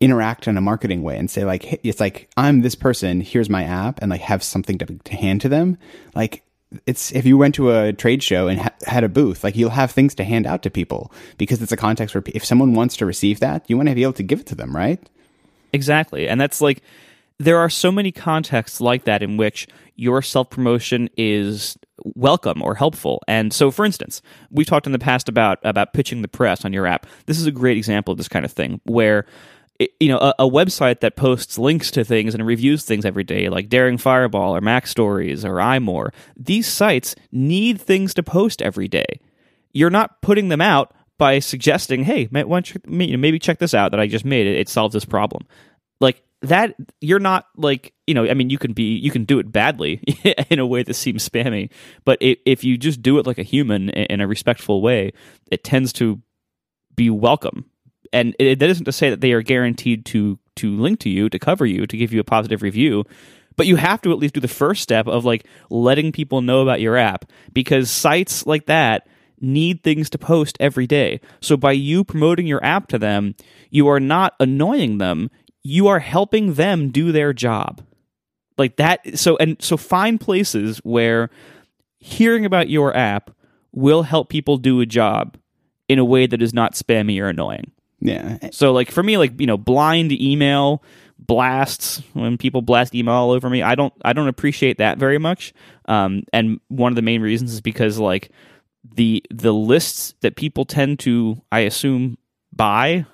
interact 0.00 0.46
in 0.46 0.58
a 0.58 0.60
marketing 0.60 1.02
way 1.02 1.16
and 1.16 1.30
say 1.30 1.44
like 1.44 1.62
hey, 1.62 1.80
it's 1.82 2.00
like 2.00 2.28
I'm 2.36 2.60
this 2.60 2.74
person, 2.74 3.20
here's 3.20 3.48
my 3.48 3.64
app, 3.64 4.00
and 4.02 4.10
like 4.10 4.20
have 4.22 4.42
something 4.42 4.78
to, 4.78 4.86
to 4.86 5.16
hand 5.16 5.40
to 5.42 5.48
them. 5.48 5.78
Like 6.14 6.42
it's 6.86 7.12
if 7.12 7.24
you 7.24 7.38
went 7.38 7.54
to 7.54 7.70
a 7.70 7.92
trade 7.92 8.22
show 8.22 8.48
and 8.48 8.60
ha- 8.60 8.74
had 8.86 9.04
a 9.04 9.08
booth, 9.08 9.44
like 9.44 9.56
you'll 9.56 9.70
have 9.70 9.90
things 9.90 10.14
to 10.16 10.24
hand 10.24 10.46
out 10.46 10.62
to 10.62 10.70
people 10.70 11.12
because 11.38 11.62
it's 11.62 11.72
a 11.72 11.76
context 11.76 12.14
where 12.14 12.24
if 12.26 12.44
someone 12.44 12.74
wants 12.74 12.96
to 12.96 13.06
receive 13.06 13.40
that, 13.40 13.64
you 13.68 13.76
want 13.76 13.88
to 13.88 13.94
be 13.94 14.02
able 14.02 14.12
to 14.14 14.22
give 14.22 14.40
it 14.40 14.46
to 14.46 14.54
them, 14.54 14.74
right? 14.74 15.00
Exactly, 15.72 16.28
and 16.28 16.40
that's 16.40 16.60
like 16.60 16.82
there 17.38 17.58
are 17.58 17.68
so 17.68 17.92
many 17.92 18.12
contexts 18.12 18.80
like 18.80 19.04
that 19.04 19.22
in 19.22 19.36
which 19.36 19.66
your 19.94 20.22
self 20.22 20.50
promotion 20.50 21.08
is 21.16 21.76
welcome 22.14 22.62
or 22.62 22.74
helpful. 22.74 23.22
And 23.26 23.52
so, 23.52 23.70
for 23.70 23.84
instance, 23.84 24.22
we've 24.50 24.66
talked 24.66 24.86
in 24.86 24.92
the 24.92 24.98
past 24.98 25.28
about 25.28 25.58
about 25.62 25.92
pitching 25.92 26.22
the 26.22 26.28
press 26.28 26.64
on 26.64 26.72
your 26.72 26.86
app. 26.86 27.06
This 27.26 27.38
is 27.38 27.46
a 27.46 27.52
great 27.52 27.76
example 27.76 28.12
of 28.12 28.18
this 28.18 28.28
kind 28.28 28.44
of 28.44 28.52
thing 28.52 28.80
where. 28.84 29.26
you 30.00 30.08
know, 30.08 30.16
a, 30.16 30.34
a, 30.38 30.48
website 30.48 31.00
that 31.00 31.16
posts 31.16 31.58
links 31.58 31.90
to 31.90 32.02
things 32.02 32.32
and 32.34 32.46
reviews 32.46 32.82
things 32.86 33.04
every 33.04 33.24
day, 33.24 33.50
like 33.50 33.68
Daring 33.68 33.98
Fireball 33.98 34.56
or 34.56 34.62
MacStories 34.62 35.44
or 35.44 35.56
iMore, 35.56 36.14
these 36.34 36.66
sites 36.66 37.14
need 37.30 37.78
things 37.78 38.14
to 38.14 38.22
post 38.22 38.62
every 38.62 38.88
day. 38.88 39.20
You're 39.74 39.90
not 39.90 40.22
putting 40.22 40.48
them 40.48 40.62
out 40.62 40.94
by 41.18 41.40
suggesting, 41.40 42.04
"Hey, 42.04 42.24
why 42.24 42.42
don't 42.42 42.74
you, 42.74 42.80
maybe 43.18 43.38
check 43.38 43.58
this 43.58 43.74
out 43.74 43.90
that 43.90 44.00
I 44.00 44.06
just 44.06 44.24
made. 44.24 44.46
It, 44.46 44.56
it 44.56 44.70
solves 44.70 44.94
this 44.94 45.04
problem." 45.04 45.46
That 46.48 46.74
you're 47.00 47.18
not 47.18 47.46
like 47.56 47.92
you 48.06 48.14
know 48.14 48.26
i 48.26 48.34
mean 48.34 48.50
you 48.50 48.58
can 48.58 48.72
be 48.72 48.96
you 48.96 49.10
can 49.10 49.24
do 49.24 49.38
it 49.38 49.50
badly 49.50 50.00
in 50.50 50.58
a 50.58 50.66
way 50.66 50.82
that 50.82 50.94
seems 50.94 51.28
spammy 51.28 51.70
but 52.04 52.18
it, 52.20 52.38
if 52.46 52.64
you 52.64 52.78
just 52.78 53.02
do 53.02 53.18
it 53.18 53.26
like 53.26 53.38
a 53.38 53.42
human 53.42 53.90
in 53.90 54.20
a 54.20 54.26
respectful 54.26 54.80
way 54.80 55.12
it 55.50 55.64
tends 55.64 55.92
to 55.92 56.20
be 56.94 57.10
welcome 57.10 57.64
and 58.12 58.34
it, 58.38 58.58
that 58.58 58.70
isn't 58.70 58.84
to 58.84 58.92
say 58.92 59.10
that 59.10 59.20
they 59.20 59.32
are 59.32 59.42
guaranteed 59.42 60.04
to 60.06 60.38
to 60.54 60.76
link 60.76 61.00
to 61.00 61.10
you 61.10 61.28
to 61.28 61.38
cover 61.38 61.66
you 61.66 61.86
to 61.86 61.96
give 61.96 62.12
you 62.12 62.20
a 62.20 62.24
positive 62.24 62.62
review 62.62 63.04
but 63.56 63.66
you 63.66 63.76
have 63.76 64.00
to 64.02 64.12
at 64.12 64.18
least 64.18 64.34
do 64.34 64.40
the 64.40 64.48
first 64.48 64.82
step 64.82 65.06
of 65.06 65.24
like 65.24 65.46
letting 65.70 66.12
people 66.12 66.42
know 66.42 66.60
about 66.60 66.80
your 66.80 66.96
app 66.96 67.24
because 67.52 67.90
sites 67.90 68.46
like 68.46 68.66
that 68.66 69.06
need 69.40 69.82
things 69.82 70.10
to 70.10 70.18
post 70.18 70.56
every 70.60 70.86
day. 70.86 71.20
So 71.40 71.56
by 71.56 71.72
you 71.72 72.04
promoting 72.04 72.46
your 72.46 72.64
app 72.64 72.88
to 72.88 72.98
them, 72.98 73.34
you 73.70 73.88
are 73.88 74.00
not 74.00 74.34
annoying 74.40 74.98
them 74.98 75.30
you 75.66 75.88
are 75.88 75.98
helping 75.98 76.54
them 76.54 76.90
do 76.90 77.10
their 77.10 77.32
job. 77.32 77.82
Like 78.56 78.76
that 78.76 79.18
so 79.18 79.36
and 79.36 79.60
so 79.60 79.76
find 79.76 80.20
places 80.20 80.78
where 80.78 81.28
hearing 81.98 82.46
about 82.46 82.70
your 82.70 82.96
app 82.96 83.30
will 83.72 84.04
help 84.04 84.28
people 84.28 84.56
do 84.56 84.80
a 84.80 84.86
job 84.86 85.36
in 85.88 85.98
a 85.98 86.04
way 86.04 86.26
that 86.26 86.40
is 86.40 86.54
not 86.54 86.74
spammy 86.74 87.20
or 87.20 87.28
annoying. 87.28 87.72
Yeah. 88.00 88.50
So 88.52 88.72
like 88.72 88.90
for 88.90 89.02
me 89.02 89.18
like, 89.18 89.38
you 89.40 89.46
know, 89.46 89.58
blind 89.58 90.12
email 90.12 90.82
blasts 91.18 92.02
when 92.12 92.38
people 92.38 92.62
blast 92.62 92.94
email 92.94 93.14
all 93.14 93.30
over 93.32 93.50
me, 93.50 93.62
I 93.62 93.74
don't 93.74 93.92
I 94.04 94.12
don't 94.12 94.28
appreciate 94.28 94.78
that 94.78 94.98
very 94.98 95.18
much. 95.18 95.52
Um 95.86 96.22
and 96.32 96.60
one 96.68 96.92
of 96.92 96.96
the 96.96 97.02
main 97.02 97.20
reasons 97.20 97.52
is 97.52 97.60
because 97.60 97.98
like 97.98 98.30
the 98.94 99.22
the 99.30 99.52
lists 99.52 100.14
that 100.20 100.36
people 100.36 100.64
tend 100.64 101.00
to 101.00 101.42
I 101.50 101.60
assume 101.60 102.16
buy 102.54 103.04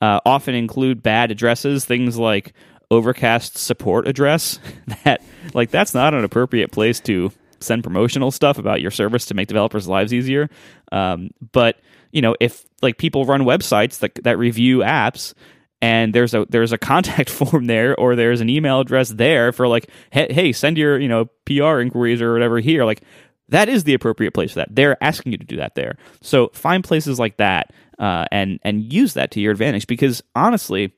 uh, 0.00 0.20
often 0.24 0.54
include 0.54 1.02
bad 1.02 1.30
addresses, 1.30 1.84
things 1.84 2.18
like 2.18 2.52
Overcast 2.90 3.58
support 3.58 4.06
address. 4.06 4.60
that 5.04 5.22
like 5.54 5.70
that's 5.70 5.92
not 5.92 6.14
an 6.14 6.22
appropriate 6.22 6.70
place 6.70 7.00
to 7.00 7.32
send 7.58 7.82
promotional 7.82 8.30
stuff 8.30 8.58
about 8.58 8.80
your 8.80 8.90
service 8.90 9.26
to 9.26 9.34
make 9.34 9.48
developers' 9.48 9.88
lives 9.88 10.14
easier. 10.14 10.48
Um, 10.92 11.30
but 11.52 11.80
you 12.12 12.22
know, 12.22 12.36
if 12.38 12.64
like 12.82 12.98
people 12.98 13.24
run 13.24 13.42
websites 13.42 13.98
that 14.00 14.14
that 14.22 14.38
review 14.38 14.78
apps 14.78 15.34
and 15.82 16.14
there's 16.14 16.32
a 16.32 16.46
there's 16.48 16.72
a 16.72 16.78
contact 16.78 17.28
form 17.30 17.66
there 17.66 17.98
or 17.98 18.14
there's 18.14 18.40
an 18.40 18.48
email 18.48 18.80
address 18.80 19.08
there 19.10 19.52
for 19.52 19.66
like 19.66 19.90
hey, 20.10 20.32
hey 20.32 20.52
send 20.52 20.78
your 20.78 20.98
you 20.98 21.08
know 21.08 21.26
PR 21.44 21.80
inquiries 21.80 22.22
or 22.22 22.32
whatever 22.32 22.60
here 22.60 22.84
like 22.84 23.02
that 23.48 23.68
is 23.68 23.84
the 23.84 23.94
appropriate 23.94 24.34
place 24.34 24.52
for 24.52 24.60
that. 24.60 24.74
They're 24.74 25.02
asking 25.02 25.32
you 25.32 25.38
to 25.38 25.44
do 25.44 25.56
that 25.56 25.74
there. 25.76 25.96
So 26.20 26.48
find 26.52 26.82
places 26.82 27.18
like 27.18 27.36
that 27.36 27.72
uh, 27.98 28.26
and 28.30 28.58
and 28.62 28.92
use 28.92 29.14
that 29.14 29.30
to 29.32 29.40
your 29.40 29.52
advantage 29.52 29.86
because 29.86 30.22
honestly, 30.34 30.94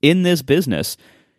in 0.00 0.22
this 0.22 0.42
business, 0.42 0.96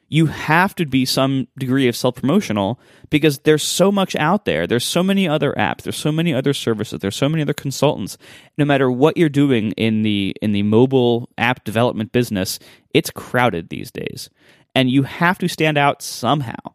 you 0.09 0.27
have 0.27 0.75
to 0.75 0.85
be 0.85 1.05
some 1.05 1.47
degree 1.57 1.87
of 1.87 1.95
self 1.95 2.15
promotional 2.15 2.79
because 3.09 3.39
there's 3.39 3.63
so 3.63 3.91
much 3.91 4.15
out 4.15 4.45
there. 4.45 4.67
There's 4.67 4.85
so 4.85 5.03
many 5.03 5.27
other 5.27 5.53
apps. 5.53 5.81
There's 5.83 5.97
so 5.97 6.11
many 6.11 6.33
other 6.33 6.53
services. 6.53 6.99
There's 6.99 7.15
so 7.15 7.29
many 7.29 7.41
other 7.41 7.53
consultants. 7.53 8.17
No 8.57 8.65
matter 8.65 8.91
what 8.91 9.17
you're 9.17 9.29
doing 9.29 9.71
in 9.71 10.03
the 10.03 10.35
in 10.41 10.51
the 10.51 10.63
mobile 10.63 11.29
app 11.37 11.63
development 11.63 12.11
business, 12.11 12.59
it's 12.93 13.09
crowded 13.09 13.69
these 13.69 13.91
days, 13.91 14.29
and 14.75 14.89
you 14.89 15.03
have 15.03 15.37
to 15.39 15.47
stand 15.47 15.77
out 15.77 16.01
somehow 16.01 16.73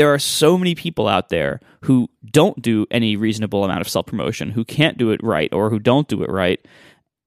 there 0.00 0.14
are 0.14 0.18
so 0.18 0.56
many 0.56 0.74
people 0.74 1.08
out 1.08 1.28
there 1.28 1.60
who 1.82 2.08
don't 2.24 2.62
do 2.62 2.86
any 2.90 3.16
reasonable 3.16 3.64
amount 3.64 3.82
of 3.82 3.88
self 3.88 4.06
promotion, 4.06 4.50
who 4.50 4.64
can't 4.64 4.96
do 4.96 5.10
it 5.10 5.22
right, 5.22 5.52
or 5.52 5.68
who 5.68 5.78
don't 5.78 6.08
do 6.08 6.22
it 6.22 6.30
right. 6.30 6.58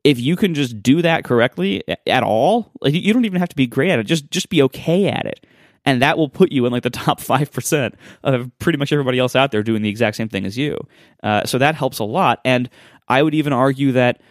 If 0.04 0.20
you 0.20 0.36
can 0.36 0.54
just 0.54 0.82
do 0.84 1.02
that 1.02 1.24
correctly 1.24 1.84
at 2.08 2.24
all, 2.24 2.72
like 2.82 2.94
you 2.94 3.14
don't 3.14 3.26
even 3.26 3.40
have 3.40 3.50
to 3.50 3.56
be 3.56 3.68
great 3.68 3.92
at 3.92 4.00
it. 4.00 4.04
Just 4.04 4.30
just 4.32 4.50
be 4.50 4.62
okay 4.64 5.08
at 5.08 5.26
it, 5.26 5.46
and 5.86 6.02
that 6.02 6.18
will 6.18 6.30
put 6.30 6.52
you 6.52 6.66
in 6.66 6.72
like 6.72 6.84
the 6.84 6.90
top 6.92 7.20
five 7.20 7.52
percent 7.52 7.96
of 8.24 8.52
pretty 8.60 8.78
much 8.78 8.92
everybody 8.92 9.20
else 9.20 9.36
out 9.36 9.52
there 9.52 9.64
doing 9.64 9.82
the 9.82 9.90
exact 9.90 10.18
same 10.18 10.30
thing 10.30 10.46
as 10.46 10.58
you. 10.58 10.78
Uh, 11.24 11.46
so 11.46 11.58
that 11.58 11.76
helps 11.76 12.00
a 12.00 12.04
lot. 12.04 12.40
And 12.44 12.70
I 13.08 13.24
would 13.24 13.34
even 13.34 13.54
argue 13.54 13.94
that 13.94 14.22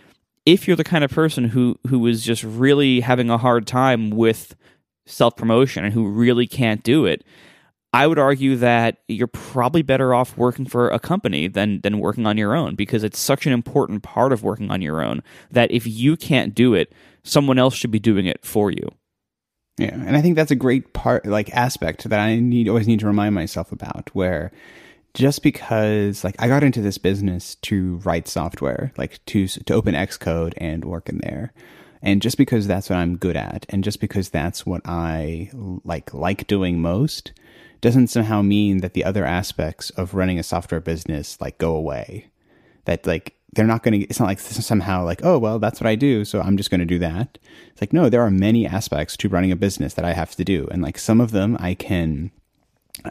if 0.45 0.67
you're 0.67 0.77
the 0.77 0.85
kind 0.85 1.05
of 1.05 1.11
person 1.11 1.45
who 1.45 1.79
who 1.89 2.07
is 2.07 2.25
just 2.25 2.43
really 2.43 3.01
having 3.01 3.31
a 3.31 3.39
hard 3.39 3.67
time 3.67 4.11
with 4.11 4.55
self 5.07 5.37
promotion 5.37 5.85
and 5.85 5.95
who 5.95 6.09
really 6.09 6.47
can't 6.47 6.83
do 6.83 7.07
it, 7.07 7.25
I 7.93 8.07
would 8.07 8.19
argue 8.19 8.57
that 8.57 8.99
you're 9.07 9.27
probably 9.27 9.83
better 9.83 10.15
off 10.15 10.37
working 10.37 10.65
for 10.65 10.89
a 10.89 10.99
company 10.99 11.47
than 11.47 11.81
than 11.83 11.99
working 11.99 12.27
on 12.27 12.39
your 12.39 12.55
own 12.55 12.75
because 12.75 13.05
it's 13.05 13.19
such 13.19 13.47
an 13.47 13.53
important 13.53 14.03
part 14.03 14.33
of 14.33 14.43
working 14.43 14.71
on 14.71 14.81
your 14.81 15.03
own 15.03 15.23
that 15.51 15.71
if 15.71 15.87
you 15.87 16.17
can't 16.17 16.55
do 16.55 16.75
it, 16.75 16.93
someone 17.23 17.59
else 17.59 17.75
should 17.75 17.91
be 17.91 17.99
doing 17.99 18.27
it 18.27 18.45
for 18.45 18.71
you. 18.71 18.89
Yeah, 19.79 19.95
and 19.95 20.17
I 20.17 20.23
think 20.23 20.37
that's 20.37 20.51
a 20.51 20.57
great 20.57 20.93
part, 20.93 21.27
like 21.27 21.51
aspect 21.55 22.05
that 22.05 22.21
I 22.21 22.39
need 22.39 22.69
always 22.69 22.87
need 22.87 23.01
to 23.01 23.07
remind 23.07 23.35
myself 23.35 23.73
about. 23.73 24.11
Where 24.15 24.53
just 25.15 25.43
because, 25.43 26.25
like, 26.25 26.37
I 26.39 26.49
got 26.49 26.65
into 26.65 26.81
this 26.81 26.99
business 26.99 27.57
to 27.57 27.97
write 27.99 28.29
software, 28.29 28.93
like 28.97 29.25
to 29.27 29.47
to 29.49 29.75
open 29.75 29.95
Xcode 29.95 30.55
and 30.57 30.85
work 30.85 31.09
in 31.09 31.19
there, 31.19 31.53
and 32.03 32.23
just 32.23 32.39
because 32.39 32.67
that's 32.67 32.91
what 32.91 32.99
I'm 32.99 33.17
good 33.17 33.37
at, 33.37 33.67
and 33.69 33.85
just 33.85 34.01
because 34.01 34.31
that's 34.31 34.67
what 34.67 34.83
I 34.85 35.51
like 35.85 36.13
like 36.13 36.47
doing 36.47 36.81
most, 36.81 37.33
doesn't 37.83 38.09
somehow 38.09 38.41
mean 38.41 38.79
that 38.79 38.95
the 38.95 39.05
other 39.05 39.27
aspects 39.27 39.91
of 39.91 40.15
running 40.15 40.39
a 40.39 40.43
software 40.43 40.81
business 40.81 41.39
like 41.41 41.59
go 41.59 41.75
away. 41.75 42.29
That 42.87 43.07
like 43.07 43.37
they're 43.53 43.67
not 43.67 43.83
going 43.83 44.01
to, 44.01 44.07
it's 44.07 44.19
not 44.19 44.27
like 44.27 44.41
somehow 44.41 45.05
like, 45.05 45.21
oh, 45.23 45.39
well, 45.39 45.59
that's 45.59 45.81
what 45.81 45.89
I 45.89 45.95
do. 45.95 46.25
So 46.25 46.41
I'm 46.41 46.57
just 46.57 46.71
going 46.71 46.81
to 46.81 46.87
do 46.87 46.99
that. 47.01 47.37
It's 47.71 47.83
like, 47.83 47.93
no, 47.93 48.09
there 48.09 48.23
are 48.23 48.31
many 48.31 48.67
aspects 48.67 49.17
to 49.19 49.29
running 49.29 49.53
a 49.53 49.57
business 49.57 49.95
that 49.95 50.05
I 50.07 50.15
have 50.15 50.35
to 50.37 50.45
do. 50.45 50.69
And 50.71 50.81
like 50.81 50.97
some 50.97 51.21
of 51.21 51.33
them 51.33 51.59
I 51.61 51.75
can 51.75 52.31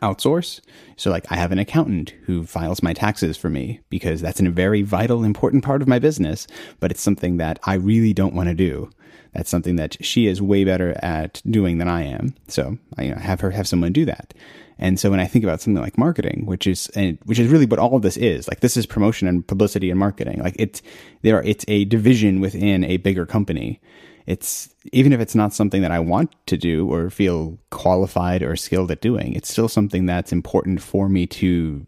outsource. 0.01 0.61
So 0.97 1.09
like 1.09 1.25
I 1.31 1.35
have 1.35 1.51
an 1.51 1.59
accountant 1.59 2.13
who 2.25 2.45
files 2.45 2.83
my 2.83 2.93
taxes 2.93 3.37
for 3.37 3.49
me 3.49 3.79
because 3.89 4.21
that's 4.21 4.39
a 4.39 4.49
very 4.49 4.81
vital, 4.81 5.23
important 5.23 5.63
part 5.63 5.81
of 5.81 5.87
my 5.87 5.99
business, 5.99 6.47
but 6.79 6.91
it's 6.91 7.01
something 7.01 7.37
that 7.37 7.59
I 7.63 7.75
really 7.75 8.13
don't 8.13 8.33
want 8.33 8.49
to 8.49 8.55
do. 8.55 8.89
That's 9.33 9.49
something 9.49 9.77
that 9.77 10.03
she 10.03 10.27
is 10.27 10.41
way 10.41 10.65
better 10.65 10.97
at 11.01 11.41
doing 11.49 11.77
than 11.77 11.87
I 11.87 12.03
am. 12.03 12.35
So 12.47 12.77
I 12.97 13.03
you 13.03 13.11
know, 13.11 13.17
have 13.17 13.39
her 13.41 13.51
have 13.51 13.67
someone 13.67 13.93
do 13.93 14.05
that. 14.05 14.33
And 14.77 14.99
so 14.99 15.11
when 15.11 15.19
I 15.19 15.25
think 15.25 15.45
about 15.45 15.61
something 15.61 15.81
like 15.81 15.97
marketing, 15.97 16.45
which 16.45 16.65
is 16.65 16.89
and 16.95 17.17
which 17.25 17.39
is 17.39 17.49
really 17.49 17.67
what 17.67 17.79
all 17.79 17.95
of 17.95 18.01
this 18.01 18.17
is, 18.17 18.47
like 18.47 18.61
this 18.61 18.75
is 18.75 18.85
promotion 18.85 19.27
and 19.27 19.45
publicity 19.45 19.91
and 19.91 19.99
marketing. 19.99 20.39
Like 20.41 20.55
it's 20.57 20.81
there, 21.21 21.37
are, 21.37 21.43
it's 21.43 21.63
a 21.67 21.85
division 21.85 22.41
within 22.41 22.83
a 22.83 22.97
bigger 22.97 23.25
company. 23.25 23.79
It's 24.25 24.73
even 24.91 25.13
if 25.13 25.19
it's 25.19 25.35
not 25.35 25.53
something 25.53 25.81
that 25.81 25.91
I 25.91 25.99
want 25.99 26.33
to 26.47 26.57
do 26.57 26.91
or 26.91 27.09
feel 27.09 27.57
qualified 27.69 28.43
or 28.43 28.55
skilled 28.55 28.91
at 28.91 29.01
doing, 29.01 29.33
it's 29.33 29.51
still 29.51 29.67
something 29.67 30.05
that's 30.05 30.31
important 30.31 30.81
for 30.81 31.09
me 31.09 31.27
to 31.27 31.85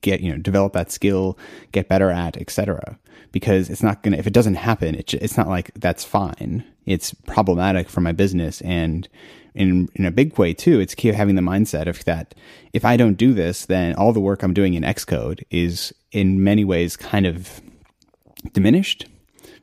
get 0.00 0.20
you 0.20 0.32
know 0.32 0.38
develop 0.38 0.72
that 0.74 0.92
skill, 0.92 1.38
get 1.72 1.88
better 1.88 2.10
at, 2.10 2.36
etc. 2.36 2.98
Because 3.30 3.70
it's 3.70 3.82
not 3.82 4.02
gonna 4.02 4.16
if 4.16 4.26
it 4.26 4.32
doesn't 4.32 4.56
happen, 4.56 4.94
it's 4.94 5.14
it's 5.14 5.36
not 5.36 5.48
like 5.48 5.70
that's 5.74 6.04
fine. 6.04 6.64
It's 6.84 7.14
problematic 7.26 7.88
for 7.88 8.00
my 8.00 8.12
business 8.12 8.60
and 8.62 9.08
in 9.54 9.88
in 9.94 10.04
a 10.04 10.10
big 10.10 10.38
way 10.38 10.52
too. 10.54 10.80
It's 10.80 10.94
key 10.94 11.08
having 11.08 11.36
the 11.36 11.42
mindset 11.42 11.86
of 11.86 12.04
that. 12.04 12.34
If 12.72 12.84
I 12.84 12.96
don't 12.96 13.14
do 13.14 13.32
this, 13.32 13.66
then 13.66 13.94
all 13.94 14.12
the 14.12 14.20
work 14.20 14.42
I'm 14.42 14.54
doing 14.54 14.74
in 14.74 14.82
Xcode 14.82 15.44
is 15.50 15.92
in 16.10 16.44
many 16.44 16.64
ways 16.64 16.96
kind 16.96 17.26
of 17.26 17.60
diminished 18.52 19.06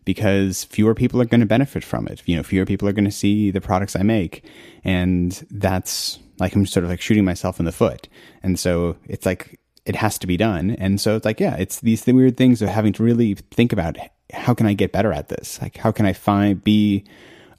because 0.05 0.63
fewer 0.65 0.95
people 0.95 1.21
are 1.21 1.25
going 1.25 1.41
to 1.41 1.45
benefit 1.45 1.83
from 1.83 2.07
it. 2.07 2.21
You 2.25 2.35
know, 2.37 2.43
fewer 2.43 2.65
people 2.65 2.87
are 2.87 2.93
going 2.93 3.05
to 3.05 3.11
see 3.11 3.51
the 3.51 3.61
products 3.61 3.95
I 3.95 4.03
make, 4.03 4.45
and 4.83 5.31
that's 5.51 6.19
like 6.39 6.55
I'm 6.55 6.65
sort 6.65 6.83
of 6.83 6.89
like 6.89 7.01
shooting 7.01 7.25
myself 7.25 7.59
in 7.59 7.65
the 7.65 7.71
foot. 7.71 8.07
And 8.43 8.57
so 8.59 8.95
it's 9.05 9.25
like 9.25 9.59
it 9.85 9.95
has 9.95 10.17
to 10.19 10.27
be 10.27 10.37
done. 10.37 10.71
And 10.71 11.01
so 11.01 11.15
it's 11.15 11.25
like, 11.25 11.39
yeah, 11.39 11.55
it's 11.55 11.79
these 11.81 12.05
weird 12.05 12.37
things 12.37 12.61
of 12.61 12.69
having 12.69 12.93
to 12.93 13.03
really 13.03 13.35
think 13.35 13.73
about 13.73 13.97
how 14.31 14.53
can 14.53 14.67
I 14.67 14.73
get 14.73 14.91
better 14.91 15.11
at 15.11 15.29
this? 15.29 15.59
Like, 15.61 15.77
how 15.77 15.91
can 15.91 16.05
I 16.05 16.13
find 16.13 16.63
be 16.63 17.05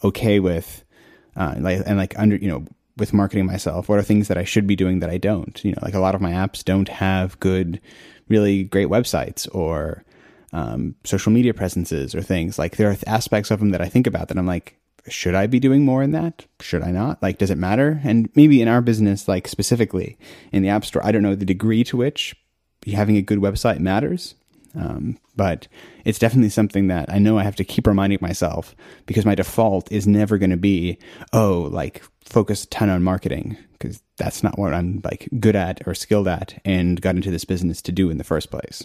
okay 0.05 0.41
with 0.41 0.85
uh, 1.37 1.55
like 1.59 1.83
and 1.87 1.97
like 1.97 2.19
under 2.19 2.37
you 2.37 2.49
know 2.49 2.67
with 2.97 3.13
marketing 3.13 3.47
myself 3.47 3.89
what 3.89 3.99
are 3.99 4.03
things 4.03 4.29
that 4.29 4.37
i 4.39 4.45
should 4.45 4.67
be 4.67 4.77
doing 4.77 5.01
that 5.01 5.11
i 5.11 5.17
don't 5.17 5.65
you 5.65 5.73
know 5.73 5.79
like 5.83 5.95
a 5.95 6.01
lot 6.01 6.15
of 6.15 6.21
my 6.21 6.33
apps 6.33 6.65
don't 6.65 6.89
have 6.89 7.39
good 7.41 7.81
really 8.29 8.65
great 8.65 8.89
websites 8.89 9.49
or 9.55 10.05
um, 10.53 10.95
social 11.05 11.33
media 11.33 11.55
presences 11.55 12.15
or 12.15 12.23
things. 12.23 12.59
Like 12.59 12.77
there 12.77 12.91
are 12.91 12.97
aspects 13.07 13.51
of 13.51 13.61
them 13.61 13.71
that 13.71 13.81
i 13.81 13.89
think 13.89 14.07
about 14.07 14.29
that 14.29 14.39
i'm 14.39 14.47
like 14.47 14.77
should 15.09 15.35
i 15.35 15.47
be 15.47 15.59
doing 15.59 15.85
more 15.85 16.03
in 16.03 16.13
that? 16.13 16.45
Should 16.61 16.83
i 16.83 16.91
not? 16.91 17.23
Like 17.23 17.39
does 17.39 17.51
it 17.51 17.59
matter? 17.59 18.01
And 18.05 18.29
maybe 18.35 18.61
in 18.61 18.69
our 18.69 18.83
business 18.83 19.29
like 19.29 19.49
specifically 19.49 20.19
in 20.53 20.63
the 20.63 20.69
app 20.69 20.85
store 20.85 21.05
i 21.05 21.13
don't 21.13 21.23
know 21.23 21.35
the 21.35 21.45
degree 21.45 21.85
to 21.85 21.97
which 21.97 22.37
having 22.87 23.17
a 23.17 23.23
good 23.23 23.39
website 23.39 23.79
matters 23.79 24.35
um, 24.75 25.19
but 25.37 25.69
it's 26.05 26.19
definitely 26.19 26.51
something 26.51 26.89
that 26.89 27.11
I 27.11 27.19
know 27.19 27.39
I 27.39 27.43
have 27.43 27.57
to 27.57 27.65
keep 27.65 27.87
reminding 27.87 28.19
myself 28.21 28.75
because 29.07 29.25
my 29.25 29.35
default 29.35 29.91
is 29.91 30.07
never 30.07 30.39
going 30.39 30.51
to 30.51 30.57
be, 30.57 30.99
oh, 31.33 31.69
like 31.73 32.03
focus 32.25 32.65
a 32.65 32.69
ton 32.69 32.89
on 32.89 33.03
marketing 33.03 33.57
because 33.73 34.03
that's 34.17 34.43
not 34.43 34.59
what 34.59 34.75
I'm 34.75 35.01
like 35.03 35.29
good 35.41 35.57
at 35.57 35.87
or 35.87 35.95
skilled 35.95 36.29
at 36.29 36.61
and 36.65 37.01
got 37.01 37.17
into 37.17 37.31
this 37.31 37.45
business 37.45 37.83
to 37.83 37.93
do 37.93 38.11
in 38.11 38.19
the 38.19 38.25
first 38.25 38.51
place. 38.51 38.85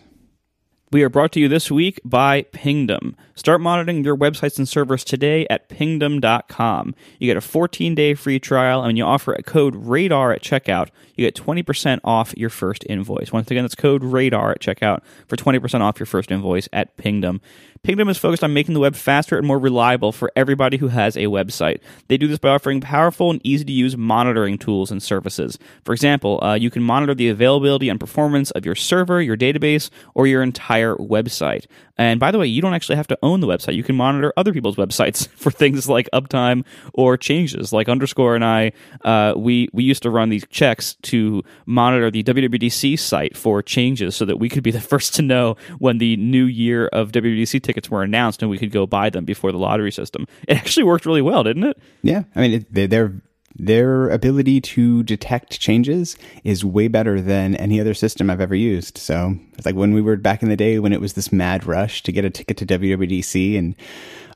We 0.95 1.03
are 1.03 1.09
brought 1.09 1.33
to 1.33 1.41
you 1.41 1.49
this 1.49 1.69
week 1.69 1.99
by 2.05 2.43
Pingdom. 2.53 3.17
Start 3.35 3.59
monitoring 3.59 4.05
your 4.05 4.15
websites 4.15 4.57
and 4.57 4.65
servers 4.65 5.03
today 5.03 5.45
at 5.49 5.67
pingdom.com. 5.67 6.95
You 7.19 7.27
get 7.27 7.35
a 7.35 7.41
14 7.41 7.95
day 7.95 8.13
free 8.13 8.39
trial, 8.39 8.79
and 8.79 8.87
when 8.87 8.95
you 8.95 9.03
offer 9.03 9.33
a 9.33 9.43
code 9.43 9.75
RADAR 9.75 10.31
at 10.31 10.41
checkout, 10.41 10.87
you 11.15 11.25
get 11.25 11.35
20% 11.35 11.99
off 12.05 12.33
your 12.37 12.49
first 12.49 12.85
invoice. 12.87 13.33
Once 13.33 13.51
again, 13.51 13.65
that's 13.65 13.75
code 13.75 14.05
RADAR 14.05 14.51
at 14.51 14.61
checkout 14.61 15.01
for 15.27 15.35
20% 15.35 15.81
off 15.81 15.99
your 15.99 16.05
first 16.05 16.31
invoice 16.31 16.69
at 16.71 16.95
Pingdom. 16.95 17.41
Pingdom 17.83 18.09
is 18.09 18.17
focused 18.17 18.43
on 18.43 18.53
making 18.53 18.73
the 18.73 18.79
web 18.79 18.95
faster 18.95 19.37
and 19.37 19.45
more 19.45 19.59
reliable 19.59 20.11
for 20.11 20.31
everybody 20.35 20.77
who 20.77 20.87
has 20.87 21.15
a 21.15 21.25
website. 21.25 21.81
They 22.07 22.17
do 22.17 22.27
this 22.27 22.39
by 22.39 22.49
offering 22.49 22.81
powerful 22.81 23.29
and 23.29 23.39
easy 23.43 23.63
to 23.65 23.71
use 23.71 23.95
monitoring 23.95 24.57
tools 24.57 24.89
and 24.89 25.03
services. 25.03 25.59
For 25.83 25.93
example, 25.93 26.43
uh, 26.43 26.55
you 26.55 26.71
can 26.71 26.81
monitor 26.81 27.13
the 27.13 27.29
availability 27.29 27.89
and 27.89 27.99
performance 27.99 28.49
of 28.51 28.65
your 28.65 28.73
server, 28.73 29.21
your 29.21 29.37
database, 29.37 29.91
or 30.15 30.25
your 30.25 30.41
entire 30.41 30.84
website. 30.97 31.65
And 31.97 32.19
by 32.19 32.31
the 32.31 32.37
way, 32.37 32.47
you 32.47 32.61
don't 32.61 32.73
actually 32.73 32.97
have 32.97 33.07
to 33.07 33.17
own 33.23 33.39
the 33.39 33.47
website. 33.47 33.75
You 33.75 33.83
can 33.83 33.95
monitor 33.95 34.33
other 34.37 34.53
people's 34.53 34.75
websites 34.83 35.27
for 35.29 35.51
things 35.51 35.89
like 35.89 36.09
uptime 36.13 36.65
or 36.93 37.17
changes. 37.17 37.73
Like 37.73 37.89
underscore 37.89 38.35
and 38.35 38.45
I, 38.45 38.73
uh, 39.03 39.33
we 39.35 39.69
we 39.73 39.83
used 39.83 40.03
to 40.03 40.09
run 40.09 40.29
these 40.29 40.45
checks 40.49 40.95
to 41.03 41.43
monitor 41.65 42.11
the 42.11 42.23
WWDC 42.23 42.99
site 42.99 43.35
for 43.35 43.61
changes, 43.61 44.15
so 44.15 44.25
that 44.25 44.37
we 44.37 44.49
could 44.49 44.63
be 44.63 44.71
the 44.79 44.81
first 44.81 45.15
to 45.15 45.21
know 45.21 45.55
when 45.79 45.97
the 45.97 46.17
new 46.17 46.45
year 46.45 46.87
of 46.87 47.11
WWDC 47.11 47.61
tickets 47.63 47.89
were 47.89 48.03
announced, 48.03 48.41
and 48.41 48.51
we 48.51 48.57
could 48.57 48.71
go 48.71 48.85
buy 48.85 49.09
them 49.09 49.25
before 49.25 49.51
the 49.51 49.57
lottery 49.57 49.91
system. 49.91 50.27
It 50.47 50.57
actually 50.57 50.83
worked 50.83 51.05
really 51.05 51.21
well, 51.21 51.43
didn't 51.43 51.63
it? 51.63 51.77
Yeah, 52.01 52.23
I 52.35 52.41
mean 52.41 52.65
it, 52.71 52.89
they're 52.89 53.13
their 53.57 54.09
ability 54.09 54.59
to 54.59 55.03
detect 55.03 55.59
changes 55.59 56.17
is 56.43 56.65
way 56.65 56.87
better 56.87 57.21
than 57.21 57.55
any 57.55 57.79
other 57.79 57.93
system 57.93 58.29
I've 58.29 58.41
ever 58.41 58.55
used. 58.55 58.97
So 58.97 59.35
it's 59.53 59.65
like 59.65 59.75
when 59.75 59.93
we 59.93 60.01
were 60.01 60.17
back 60.17 60.43
in 60.43 60.49
the 60.49 60.57
day 60.57 60.79
when 60.79 60.93
it 60.93 61.01
was 61.01 61.13
this 61.13 61.31
mad 61.31 61.65
rush 61.65 62.03
to 62.03 62.11
get 62.11 62.25
a 62.25 62.29
ticket 62.29 62.57
to 62.57 62.65
WWDC 62.65 63.57
and 63.57 63.75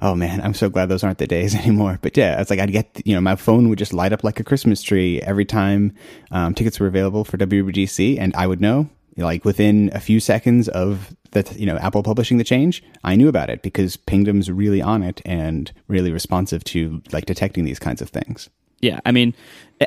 oh 0.01 0.15
man, 0.15 0.39
I'm 0.41 0.53
so 0.53 0.69
glad 0.69 0.87
those 0.87 1.03
aren't 1.03 1.17
the 1.17 1.27
days 1.27 1.53
anymore. 1.63 1.99
But 2.01 2.15
yeah, 2.15 2.39
it's 2.39 2.49
like 2.49 2.59
I'd 2.59 2.71
get, 2.71 3.01
you 3.05 3.13
know, 3.13 3.21
my 3.21 3.35
phone 3.35 3.69
would 3.69 3.79
just 3.79 3.93
light 3.93 4.13
up 4.13 4.23
like 4.23 4.39
a 4.39 4.43
Christmas 4.43 4.81
tree 4.81 5.21
every 5.21 5.45
time 5.45 5.93
um, 6.31 6.53
tickets 6.53 6.79
were 6.79 6.87
available 6.87 7.25
for 7.25 7.37
WWDC 7.37 8.17
and 8.19 8.33
I 8.35 8.47
would 8.47 8.61
know 8.61 8.89
like 9.17 9.45
within 9.45 9.91
a 9.93 9.99
few 9.99 10.19
seconds 10.19 10.67
of 10.69 11.15
that, 11.31 11.57
you 11.57 11.65
know, 11.65 11.77
Apple 11.77 12.03
publishing 12.03 12.37
the 12.37 12.43
change, 12.43 12.83
I 13.03 13.15
knew 13.15 13.27
about 13.27 13.49
it 13.49 13.61
because 13.61 13.97
Pingdom's 13.97 14.49
really 14.49 14.81
on 14.81 15.03
it 15.03 15.21
and 15.25 15.71
really 15.87 16.11
responsive 16.11 16.63
to 16.65 17.01
like 17.11 17.25
detecting 17.25 17.65
these 17.65 17.79
kinds 17.79 18.01
of 18.01 18.09
things. 18.09 18.49
Yeah, 18.81 18.99
I 19.05 19.11
mean, 19.11 19.33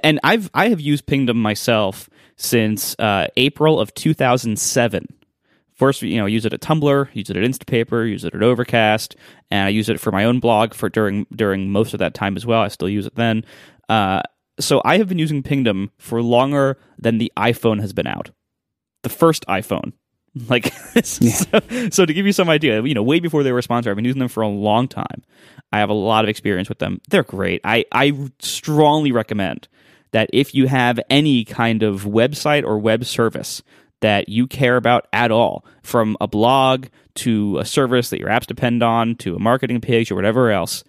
and 0.02 0.20
I've 0.22 0.50
I 0.54 0.68
have 0.68 0.80
used 0.80 1.06
Pingdom 1.06 1.40
myself 1.40 2.08
since 2.36 2.94
uh, 2.98 3.28
April 3.36 3.80
of 3.80 3.94
2007. 3.94 5.06
First, 5.74 6.02
you 6.02 6.16
know, 6.18 6.26
I 6.26 6.28
use 6.28 6.44
it 6.44 6.52
at 6.52 6.60
Tumblr, 6.60 7.08
use 7.14 7.30
it 7.30 7.36
at 7.36 7.42
Instapaper, 7.42 8.08
use 8.08 8.24
it 8.24 8.34
at 8.34 8.42
Overcast, 8.42 9.16
and 9.50 9.66
I 9.66 9.70
use 9.70 9.88
it 9.88 9.98
for 9.98 10.12
my 10.12 10.24
own 10.24 10.38
blog 10.38 10.74
for 10.74 10.88
during 10.88 11.26
during 11.34 11.70
most 11.70 11.94
of 11.94 11.98
that 11.98 12.14
time 12.14 12.36
as 12.36 12.46
well. 12.46 12.60
I 12.60 12.68
still 12.68 12.88
use 12.88 13.06
it 13.06 13.14
then. 13.14 13.44
Uh, 13.88 14.22
so 14.60 14.82
I 14.84 14.98
have 14.98 15.08
been 15.08 15.18
using 15.18 15.42
Pingdom 15.42 15.90
for 15.98 16.22
longer 16.22 16.78
than 16.98 17.18
the 17.18 17.32
iPhone 17.36 17.80
has 17.80 17.92
been 17.92 18.06
out. 18.06 18.30
The 19.02 19.08
first 19.08 19.46
iPhone 19.46 19.92
Like, 20.48 20.72
so, 21.04 21.60
so, 21.90 22.06
to 22.06 22.14
give 22.14 22.24
you 22.24 22.32
some 22.32 22.48
idea, 22.48 22.82
you 22.82 22.94
know, 22.94 23.02
way 23.02 23.20
before 23.20 23.42
they 23.42 23.52
were 23.52 23.58
a 23.58 23.62
sponsor, 23.62 23.90
I've 23.90 23.96
been 23.96 24.06
using 24.06 24.18
them 24.18 24.28
for 24.28 24.42
a 24.42 24.48
long 24.48 24.88
time. 24.88 25.22
I 25.72 25.78
have 25.78 25.90
a 25.90 25.94
lot 25.94 26.24
of 26.24 26.30
experience 26.30 26.70
with 26.70 26.78
them. 26.78 27.02
They're 27.10 27.22
great. 27.22 27.60
I, 27.64 27.84
I 27.92 28.30
strongly 28.38 29.12
recommend 29.12 29.68
that 30.12 30.30
if 30.32 30.54
you 30.54 30.68
have 30.68 30.98
any 31.10 31.44
kind 31.44 31.82
of 31.82 32.04
website 32.04 32.64
or 32.64 32.78
web 32.78 33.04
service 33.04 33.62
that 34.00 34.28
you 34.28 34.46
care 34.46 34.76
about 34.76 35.06
at 35.12 35.30
all, 35.30 35.66
from 35.82 36.16
a 36.20 36.26
blog 36.26 36.86
to 37.14 37.58
a 37.58 37.64
service 37.64 38.10
that 38.10 38.18
your 38.18 38.28
apps 38.28 38.46
depend 38.46 38.82
on 38.82 39.16
to 39.16 39.36
a 39.36 39.38
marketing 39.38 39.80
page 39.80 40.10
or 40.10 40.14
whatever 40.14 40.50
else, 40.50 40.82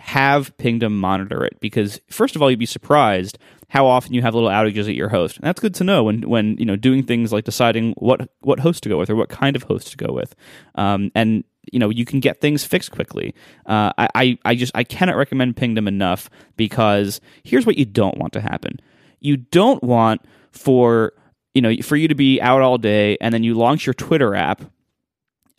have 0.00 0.56
Pingdom 0.56 0.98
monitor 0.98 1.44
it 1.44 1.60
because 1.60 2.00
first 2.08 2.34
of 2.34 2.42
all, 2.42 2.50
you'd 2.50 2.58
be 2.58 2.66
surprised 2.66 3.38
how 3.68 3.86
often 3.86 4.14
you 4.14 4.22
have 4.22 4.34
little 4.34 4.48
outages 4.48 4.88
at 4.88 4.94
your 4.94 5.08
host. 5.08 5.36
And 5.36 5.46
that's 5.46 5.60
good 5.60 5.74
to 5.76 5.84
know 5.84 6.04
when 6.04 6.28
when 6.28 6.56
you 6.56 6.64
know 6.64 6.76
doing 6.76 7.02
things 7.02 7.32
like 7.32 7.44
deciding 7.44 7.92
what 7.98 8.28
what 8.40 8.60
host 8.60 8.82
to 8.82 8.88
go 8.88 8.98
with 8.98 9.10
or 9.10 9.16
what 9.16 9.28
kind 9.28 9.56
of 9.56 9.62
host 9.64 9.88
to 9.88 9.96
go 9.96 10.12
with. 10.12 10.34
Um, 10.74 11.12
and 11.14 11.44
you 11.70 11.78
know 11.78 11.90
you 11.90 12.04
can 12.04 12.20
get 12.20 12.40
things 12.40 12.64
fixed 12.64 12.90
quickly. 12.90 13.34
Uh, 13.66 13.92
I 13.96 14.38
I 14.44 14.54
just 14.54 14.72
I 14.74 14.84
cannot 14.84 15.16
recommend 15.16 15.56
Pingdom 15.56 15.86
enough 15.86 16.30
because 16.56 17.20
here's 17.44 17.66
what 17.66 17.76
you 17.76 17.84
don't 17.84 18.18
want 18.18 18.32
to 18.32 18.40
happen. 18.40 18.80
You 19.20 19.36
don't 19.36 19.82
want 19.82 20.22
for 20.50 21.12
you 21.54 21.62
know 21.62 21.74
for 21.82 21.96
you 21.96 22.08
to 22.08 22.14
be 22.14 22.40
out 22.40 22.62
all 22.62 22.78
day 22.78 23.18
and 23.20 23.32
then 23.32 23.44
you 23.44 23.54
launch 23.54 23.86
your 23.86 23.94
Twitter 23.94 24.34
app 24.34 24.62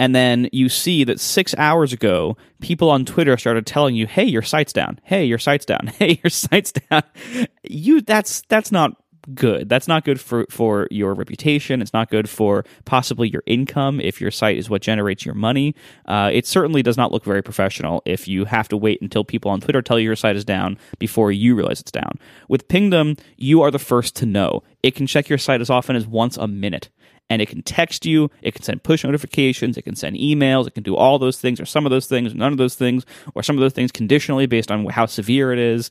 and 0.01 0.15
then 0.15 0.49
you 0.51 0.67
see 0.67 1.03
that 1.03 1.19
six 1.19 1.53
hours 1.59 1.93
ago, 1.93 2.35
people 2.59 2.89
on 2.89 3.05
Twitter 3.05 3.37
started 3.37 3.67
telling 3.67 3.93
you, 3.93 4.07
"Hey, 4.07 4.23
your 4.23 4.41
site's 4.41 4.73
down. 4.73 4.99
Hey, 5.03 5.25
your 5.25 5.37
site's 5.37 5.63
down. 5.63 5.91
Hey, 5.99 6.19
your 6.23 6.31
site's 6.31 6.71
down." 6.71 7.03
You 7.61 8.01
that's 8.01 8.41
that's 8.49 8.71
not 8.71 8.97
good. 9.35 9.69
That's 9.69 9.87
not 9.87 10.03
good 10.03 10.19
for 10.19 10.47
for 10.49 10.87
your 10.89 11.13
reputation. 11.13 11.83
It's 11.83 11.93
not 11.93 12.09
good 12.09 12.27
for 12.27 12.65
possibly 12.83 13.29
your 13.29 13.43
income 13.45 14.01
if 14.01 14.19
your 14.19 14.31
site 14.31 14.57
is 14.57 14.71
what 14.71 14.81
generates 14.81 15.23
your 15.23 15.35
money. 15.35 15.75
Uh, 16.07 16.31
it 16.33 16.47
certainly 16.47 16.81
does 16.81 16.97
not 16.97 17.11
look 17.11 17.23
very 17.23 17.43
professional 17.43 18.01
if 18.03 18.27
you 18.27 18.45
have 18.45 18.67
to 18.69 18.77
wait 18.77 19.03
until 19.03 19.23
people 19.23 19.51
on 19.51 19.61
Twitter 19.61 19.83
tell 19.83 19.99
you 19.99 20.05
your 20.05 20.15
site 20.15 20.35
is 20.35 20.43
down 20.43 20.79
before 20.97 21.31
you 21.31 21.53
realize 21.53 21.79
it's 21.79 21.91
down. 21.91 22.17
With 22.49 22.67
Pingdom, 22.69 23.17
you 23.37 23.61
are 23.61 23.69
the 23.69 23.77
first 23.77 24.15
to 24.15 24.25
know. 24.25 24.63
It 24.81 24.95
can 24.95 25.05
check 25.05 25.29
your 25.29 25.37
site 25.37 25.61
as 25.61 25.69
often 25.69 25.95
as 25.95 26.07
once 26.07 26.37
a 26.37 26.47
minute 26.47 26.89
and 27.31 27.41
it 27.41 27.47
can 27.47 27.61
text 27.61 28.05
you, 28.05 28.29
it 28.41 28.53
can 28.53 28.61
send 28.61 28.83
push 28.83 29.05
notifications, 29.05 29.77
it 29.77 29.83
can 29.83 29.95
send 29.95 30.17
emails, 30.17 30.67
it 30.67 30.73
can 30.73 30.83
do 30.83 30.97
all 30.97 31.17
those 31.17 31.39
things, 31.39 31.61
or 31.61 31.65
some 31.65 31.85
of 31.85 31.89
those 31.89 32.05
things, 32.05 32.33
or 32.33 32.35
none 32.35 32.51
of 32.51 32.57
those 32.57 32.75
things, 32.75 33.05
or 33.35 33.41
some 33.41 33.55
of 33.55 33.61
those 33.61 33.71
things 33.71 33.89
conditionally 33.89 34.47
based 34.47 34.69
on 34.69 34.85
how 34.87 35.05
severe 35.05 35.53
it 35.53 35.57
is. 35.57 35.89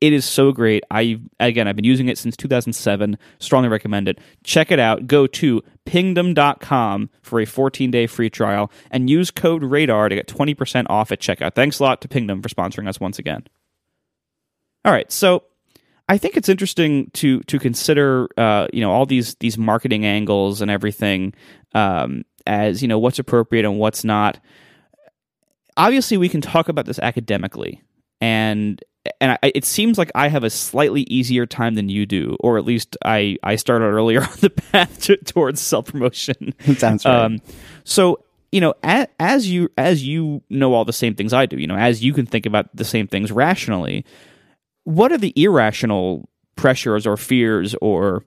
It 0.00 0.12
is 0.12 0.24
so 0.24 0.50
great. 0.50 0.82
I 0.90 1.20
again, 1.38 1.68
I've 1.68 1.76
been 1.76 1.84
using 1.84 2.08
it 2.08 2.18
since 2.18 2.36
2007. 2.36 3.16
Strongly 3.38 3.68
recommend 3.68 4.08
it. 4.08 4.18
Check 4.42 4.72
it 4.72 4.80
out. 4.80 5.06
Go 5.06 5.28
to 5.28 5.62
pingdom.com 5.86 7.10
for 7.22 7.38
a 7.38 7.46
14-day 7.46 8.08
free 8.08 8.28
trial 8.28 8.72
and 8.90 9.08
use 9.08 9.30
code 9.30 9.62
radar 9.62 10.08
to 10.08 10.16
get 10.16 10.26
20% 10.26 10.86
off 10.90 11.12
at 11.12 11.20
checkout. 11.20 11.54
Thanks 11.54 11.78
a 11.78 11.84
lot 11.84 12.00
to 12.00 12.08
Pingdom 12.08 12.42
for 12.42 12.48
sponsoring 12.48 12.88
us 12.88 12.98
once 12.98 13.20
again. 13.20 13.44
All 14.84 14.92
right, 14.92 15.12
so 15.12 15.44
I 16.08 16.18
think 16.18 16.36
it's 16.36 16.48
interesting 16.48 17.10
to 17.14 17.40
to 17.42 17.58
consider, 17.58 18.28
uh, 18.36 18.66
you 18.72 18.80
know, 18.80 18.90
all 18.90 19.06
these 19.06 19.34
these 19.36 19.56
marketing 19.56 20.04
angles 20.04 20.60
and 20.60 20.70
everything 20.70 21.34
um, 21.74 22.24
as 22.46 22.82
you 22.82 22.88
know 22.88 22.98
what's 22.98 23.18
appropriate 23.18 23.64
and 23.64 23.78
what's 23.78 24.04
not. 24.04 24.38
Obviously, 25.76 26.16
we 26.16 26.28
can 26.28 26.40
talk 26.40 26.68
about 26.68 26.86
this 26.86 26.98
academically, 26.98 27.82
and 28.20 28.82
and 29.20 29.32
I, 29.42 29.52
it 29.54 29.64
seems 29.64 29.98
like 29.98 30.10
I 30.14 30.28
have 30.28 30.44
a 30.44 30.50
slightly 30.50 31.02
easier 31.02 31.46
time 31.46 31.74
than 31.74 31.88
you 31.88 32.04
do, 32.04 32.36
or 32.40 32.58
at 32.58 32.64
least 32.64 32.96
I 33.04 33.38
I 33.42 33.56
started 33.56 33.86
earlier 33.86 34.22
on 34.24 34.36
the 34.40 34.50
path 34.50 35.00
to, 35.02 35.16
towards 35.18 35.60
self 35.60 35.86
promotion. 35.86 36.54
Sounds 36.76 37.04
right. 37.04 37.24
Um, 37.24 37.38
so 37.84 38.24
you 38.50 38.60
know, 38.60 38.74
as, 38.82 39.06
as 39.18 39.50
you 39.50 39.70
as 39.78 40.06
you 40.06 40.42
know 40.50 40.74
all 40.74 40.84
the 40.84 40.92
same 40.92 41.14
things 41.14 41.32
I 41.32 41.46
do, 41.46 41.56
you 41.56 41.66
know, 41.66 41.76
as 41.76 42.04
you 42.04 42.12
can 42.12 42.26
think 42.26 42.44
about 42.44 42.74
the 42.76 42.84
same 42.84 43.06
things 43.06 43.32
rationally 43.32 44.04
what 44.84 45.12
are 45.12 45.18
the 45.18 45.32
irrational 45.36 46.28
pressures 46.56 47.06
or 47.06 47.16
fears 47.16 47.74
or 47.80 48.24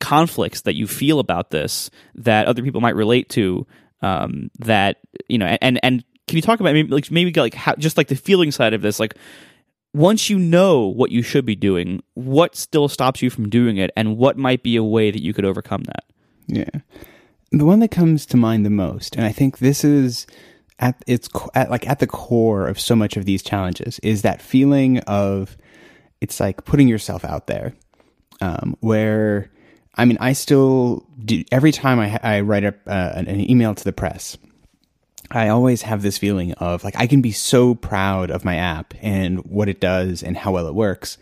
conflicts 0.00 0.62
that 0.62 0.74
you 0.74 0.86
feel 0.86 1.18
about 1.18 1.50
this 1.50 1.90
that 2.14 2.46
other 2.46 2.62
people 2.62 2.80
might 2.80 2.96
relate 2.96 3.28
to 3.28 3.66
um, 4.02 4.50
that 4.58 4.98
you 5.28 5.38
know 5.38 5.56
and 5.60 5.80
and 5.82 6.04
can 6.26 6.36
you 6.36 6.42
talk 6.42 6.60
about 6.60 6.72
maybe 6.72 6.88
like 6.88 7.10
maybe 7.10 7.32
like 7.40 7.54
how 7.54 7.74
just 7.76 7.96
like 7.96 8.08
the 8.08 8.16
feeling 8.16 8.50
side 8.50 8.74
of 8.74 8.82
this 8.82 8.98
like 8.98 9.14
once 9.92 10.28
you 10.28 10.38
know 10.38 10.88
what 10.88 11.10
you 11.10 11.22
should 11.22 11.44
be 11.44 11.54
doing 11.54 12.02
what 12.14 12.56
still 12.56 12.88
stops 12.88 13.22
you 13.22 13.30
from 13.30 13.48
doing 13.48 13.76
it 13.76 13.90
and 13.96 14.16
what 14.16 14.36
might 14.36 14.62
be 14.62 14.76
a 14.76 14.82
way 14.82 15.10
that 15.10 15.22
you 15.22 15.32
could 15.32 15.44
overcome 15.44 15.84
that? 15.84 16.04
Yeah. 16.46 16.80
The 17.52 17.64
one 17.64 17.78
that 17.80 17.92
comes 17.92 18.26
to 18.26 18.36
mind 18.36 18.66
the 18.66 18.70
most 18.70 19.16
and 19.16 19.24
i 19.24 19.32
think 19.32 19.58
this 19.58 19.84
is 19.84 20.26
at 20.80 21.02
its 21.06 21.28
at 21.54 21.70
like 21.70 21.88
at 21.88 22.00
the 22.00 22.06
core 22.06 22.66
of 22.66 22.80
so 22.80 22.96
much 22.96 23.16
of 23.16 23.24
these 23.24 23.42
challenges 23.42 23.98
is 24.00 24.22
that 24.22 24.42
feeling 24.42 24.98
of 25.00 25.56
it's 26.24 26.40
like 26.40 26.64
putting 26.64 26.88
yourself 26.88 27.24
out 27.24 27.46
there. 27.46 27.74
Um, 28.40 28.76
where, 28.80 29.50
I 29.94 30.06
mean, 30.06 30.16
I 30.20 30.32
still 30.32 31.06
do 31.22 31.44
every 31.52 31.70
time 31.70 32.00
I, 32.00 32.18
I 32.22 32.40
write 32.40 32.64
up 32.64 32.76
uh, 32.86 33.12
an 33.14 33.48
email 33.48 33.74
to 33.74 33.84
the 33.84 33.92
press. 33.92 34.36
I 35.30 35.48
always 35.48 35.82
have 35.82 36.02
this 36.02 36.18
feeling 36.18 36.52
of 36.54 36.82
like 36.82 36.96
I 36.96 37.06
can 37.06 37.20
be 37.20 37.32
so 37.32 37.74
proud 37.74 38.30
of 38.30 38.44
my 38.44 38.56
app 38.56 38.94
and 39.00 39.44
what 39.44 39.68
it 39.68 39.80
does 39.80 40.22
and 40.22 40.36
how 40.36 40.52
well 40.52 40.66
it 40.66 40.74
works. 40.74 41.18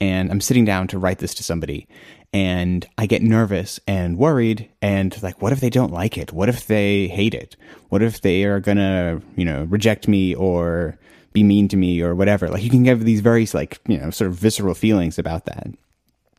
And 0.00 0.30
I'm 0.30 0.40
sitting 0.40 0.64
down 0.64 0.88
to 0.88 0.98
write 0.98 1.18
this 1.18 1.34
to 1.34 1.42
somebody 1.42 1.86
and 2.32 2.86
I 2.98 3.06
get 3.06 3.22
nervous 3.22 3.78
and 3.86 4.18
worried 4.18 4.68
and 4.82 5.20
like 5.22 5.40
what 5.40 5.52
if 5.52 5.60
they 5.60 5.70
don't 5.70 5.92
like 5.92 6.18
it? 6.18 6.32
What 6.32 6.48
if 6.48 6.66
they 6.66 7.08
hate 7.08 7.34
it? 7.34 7.56
What 7.90 8.02
if 8.02 8.20
they 8.20 8.44
are 8.44 8.60
to, 8.60 9.22
you 9.36 9.44
know, 9.44 9.64
reject 9.64 10.08
me 10.08 10.34
or 10.34 10.98
be 11.34 11.42
mean 11.42 11.68
to 11.68 11.76
me 11.76 12.00
or 12.00 12.14
whatever. 12.14 12.48
Like 12.48 12.62
you 12.62 12.70
can 12.70 12.86
have 12.86 13.04
these 13.04 13.20
very 13.20 13.46
like, 13.52 13.80
you 13.86 13.98
know, 13.98 14.10
sort 14.10 14.30
of 14.30 14.36
visceral 14.36 14.74
feelings 14.74 15.18
about 15.18 15.44
that. 15.44 15.66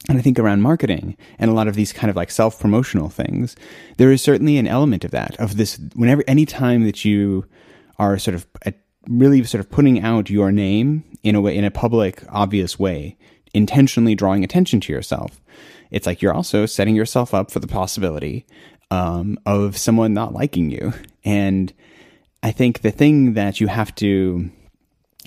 And 0.08 0.18
I 0.18 0.22
think 0.22 0.40
around 0.40 0.62
marketing 0.62 1.18
and 1.38 1.52
a 1.52 1.54
lot 1.54 1.68
of 1.68 1.76
these 1.76 1.94
kind 1.94 2.10
of 2.10 2.16
like 2.16 2.32
self 2.32 2.60
promotional 2.60 3.10
things, 3.10 3.56
there 3.98 4.12
is 4.12 4.22
certainly 4.22 4.58
an 4.58 4.68
element 4.68 5.04
of 5.04 5.12
that, 5.12 5.40
of 5.40 5.58
this, 5.58 5.80
whenever, 5.96 6.24
any 6.28 6.46
time 6.46 6.86
that 6.86 7.06
you 7.06 7.46
are 8.00 8.18
sort 8.18 8.36
of 8.36 8.48
really 9.08 9.44
sort 9.44 9.60
of 9.60 9.70
putting 9.70 10.02
out 10.02 10.30
your 10.30 10.52
name 10.52 11.04
in 11.24 11.36
a 11.36 11.42
way, 11.42 11.56
in 11.56 11.64
a 11.64 11.72
public, 11.72 12.24
obvious 12.30 12.80
way, 12.80 13.18
intentionally 13.54 14.16
drawing 14.16 14.44
attention 14.44 14.80
to 14.82 14.94
yourself, 14.94 15.42
it's 15.92 16.06
like 16.06 16.22
you're 16.22 16.34
also 16.34 16.66
setting 16.66 16.96
yourself 16.96 17.34
up 17.34 17.52
for 17.52 17.60
the 17.60 17.68
possibility 17.68 18.46
um, 18.92 19.38
of 19.46 19.78
someone 19.78 20.14
not 20.14 20.34
liking 20.34 20.70
you. 20.70 20.94
And 21.24 21.74
I 22.44 22.52
think 22.52 22.82
the 22.82 22.92
thing 22.92 23.34
that 23.34 23.60
you 23.60 23.68
have 23.68 23.94
to 23.96 24.52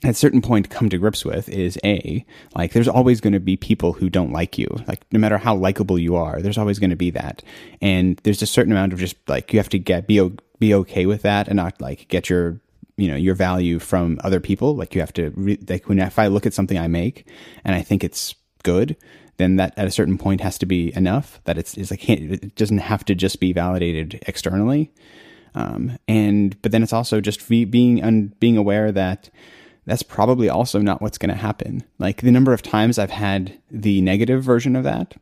at 0.04 0.10
a 0.10 0.14
certain 0.14 0.40
point 0.40 0.70
come 0.70 0.88
to 0.88 0.98
grips 0.98 1.24
with 1.24 1.48
is 1.48 1.78
a 1.84 2.24
like 2.54 2.72
there's 2.72 2.88
always 2.88 3.20
going 3.20 3.32
to 3.32 3.40
be 3.40 3.56
people 3.56 3.92
who 3.92 4.08
don't 4.08 4.32
like 4.32 4.58
you. 4.58 4.68
Like 4.86 5.02
no 5.12 5.18
matter 5.18 5.38
how 5.38 5.56
likable 5.56 5.98
you 5.98 6.16
are 6.16 6.40
there's 6.40 6.58
always 6.58 6.78
going 6.78 6.90
to 6.90 6.96
be 6.96 7.10
that. 7.10 7.42
And 7.80 8.16
there's 8.18 8.42
a 8.42 8.46
certain 8.46 8.72
amount 8.72 8.92
of 8.92 8.98
just 8.98 9.16
like 9.28 9.52
you 9.52 9.58
have 9.58 9.68
to 9.70 9.78
get 9.78 10.06
be 10.06 10.30
be 10.58 10.74
okay 10.74 11.06
with 11.06 11.22
that 11.22 11.48
and 11.48 11.56
not 11.56 11.80
like 11.80 12.08
get 12.08 12.28
your 12.28 12.60
you 12.96 13.08
know 13.08 13.16
your 13.16 13.34
value 13.34 13.78
from 13.78 14.20
other 14.22 14.40
people. 14.40 14.76
Like 14.76 14.94
you 14.94 15.00
have 15.00 15.12
to 15.14 15.30
re- 15.30 15.64
like 15.68 15.88
when 15.88 15.98
if 15.98 16.18
I 16.18 16.28
look 16.28 16.46
at 16.46 16.54
something 16.54 16.78
I 16.78 16.88
make 16.88 17.26
and 17.64 17.74
I 17.74 17.82
think 17.82 18.04
it's 18.04 18.34
good 18.62 18.96
then 19.38 19.56
that 19.56 19.72
at 19.76 19.86
a 19.86 19.90
certain 19.90 20.18
point 20.18 20.40
has 20.40 20.58
to 20.58 20.66
be 20.66 20.94
enough 20.94 21.40
that 21.44 21.56
it's, 21.56 21.76
it's 21.76 21.90
like 21.90 22.08
it 22.10 22.54
doesn't 22.56 22.78
have 22.78 23.04
to 23.04 23.14
just 23.14 23.40
be 23.40 23.52
validated 23.52 24.22
externally. 24.26 24.92
Um, 25.54 25.98
and 26.06 26.60
but 26.60 26.72
then 26.72 26.82
it's 26.82 26.92
also 26.92 27.20
just 27.20 27.48
be, 27.48 27.64
being 27.64 28.02
un, 28.02 28.34
being 28.40 28.56
aware 28.56 28.92
that 28.92 29.30
that's 29.88 30.02
probably 30.02 30.48
also 30.48 30.80
not 30.80 31.00
what's 31.00 31.18
going 31.18 31.30
to 31.30 31.34
happen. 31.34 31.82
Like 31.98 32.20
the 32.20 32.30
number 32.30 32.52
of 32.52 32.62
times 32.62 32.98
I've 32.98 33.10
had 33.10 33.58
the 33.70 34.00
negative 34.02 34.42
version 34.44 34.76
of 34.76 34.84
that 34.84 35.14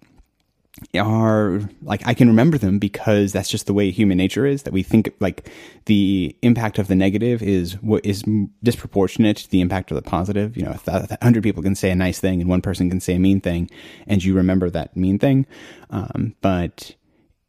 are 0.99 1.61
like 1.83 2.07
I 2.07 2.13
can 2.13 2.29
remember 2.29 2.59
them 2.59 2.79
because 2.79 3.33
that's 3.33 3.49
just 3.49 3.67
the 3.67 3.73
way 3.73 3.91
human 3.91 4.19
nature 4.19 4.45
is 4.45 4.65
that 4.65 4.75
we 4.75 4.83
think 4.83 5.15
like 5.21 5.51
the 5.87 6.37
impact 6.43 6.79
of 6.79 6.89
the 6.89 6.95
negative 6.95 7.43
is 7.43 7.81
what 7.83 8.05
is 8.05 8.25
disproportionate 8.63 9.39
to 9.39 9.51
the 9.51 9.61
impact 9.61 9.91
of 9.91 9.95
the 9.95 10.03
positive. 10.03 10.57
You 10.57 10.65
know, 10.65 10.77
a 10.87 11.19
hundred 11.23 11.45
people 11.45 11.63
can 11.63 11.75
say 11.75 11.91
a 11.91 11.97
nice 11.97 12.19
thing 12.19 12.41
and 12.41 12.51
one 12.51 12.61
person 12.61 12.91
can 12.91 13.01
say 13.01 13.15
a 13.15 13.19
mean 13.19 13.41
thing, 13.41 13.71
and 14.07 14.23
you 14.23 14.35
remember 14.35 14.69
that 14.71 14.97
mean 14.97 15.19
thing. 15.19 15.47
Um, 15.91 16.35
but 16.43 16.95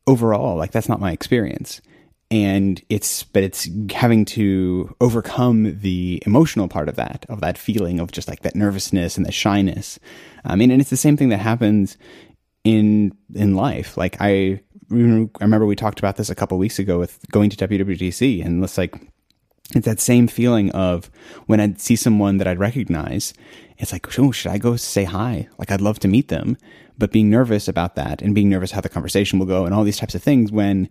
overall, 0.06 0.56
like 0.56 0.72
that's 0.72 0.88
not 0.88 1.02
my 1.02 1.12
experience 1.12 1.82
and 2.30 2.82
it's 2.90 3.24
but 3.24 3.44
it's 3.44 3.70
having 3.94 4.26
to 4.26 4.94
overcome 5.00 5.80
the 5.80 6.22
emotional 6.26 6.68
part 6.68 6.90
of 6.90 6.96
that 6.96 7.26
of 7.30 7.40
that 7.42 7.58
feeling 7.58 8.00
of 8.00 8.12
just 8.12 8.28
like 8.28 8.42
that 8.42 8.56
nervousness 8.56 9.18
and 9.18 9.26
the 9.26 9.32
shyness. 9.32 10.00
I 10.44 10.56
mean 10.56 10.72
and 10.72 10.82
it's 10.82 10.90
the 10.90 10.98
same 10.98 11.18
thing 11.18 11.30
that 11.30 11.38
happens 11.38 11.98
in 12.64 13.14
in 13.34 13.56
life. 13.56 13.98
Like 13.98 14.18
i 14.20 14.62
I 14.90 14.96
remember 15.42 15.66
we 15.66 15.76
talked 15.76 16.00
about 16.00 16.16
this 16.16 16.30
a 16.30 16.36
couple 16.36 16.58
weeks 16.58 16.80
ago 16.80 16.98
with 16.98 17.20
going 17.32 17.50
to 17.50 17.68
WWDC 17.68 18.46
and 18.46 18.64
it's 18.64 18.78
like 18.78 18.96
it's 19.76 19.86
that 19.86 20.00
same 20.00 20.28
feeling 20.28 20.72
of 20.72 21.12
when 21.46 21.60
I'd 21.60 21.82
see 21.82 21.98
someone 21.98 22.38
that 22.38 22.48
I'd 22.48 22.60
recognize, 22.60 23.34
it's 23.78 23.92
like, 23.92 24.18
oh, 24.18 24.32
should 24.32 24.52
I 24.52 24.58
go 24.58 24.78
say 24.78 25.04
hi? 25.04 25.50
Like 25.58 25.72
I'd 25.72 25.82
love 25.82 26.00
to 26.00 26.08
meet 26.08 26.30
them, 26.30 26.58
but 26.98 27.12
being 27.12 27.30
nervous 27.30 27.68
about 27.68 27.96
that 27.96 28.22
and 28.22 28.34
being 28.34 28.50
nervous 28.50 28.72
how 28.72 28.80
the 28.80 28.88
conversation 28.88 29.40
will 29.40 29.46
go 29.46 29.66
and 29.66 29.74
all 29.74 29.84
these 29.84 29.98
types 29.98 30.16
of 30.16 30.24
things 30.24 30.54
when 30.54 30.90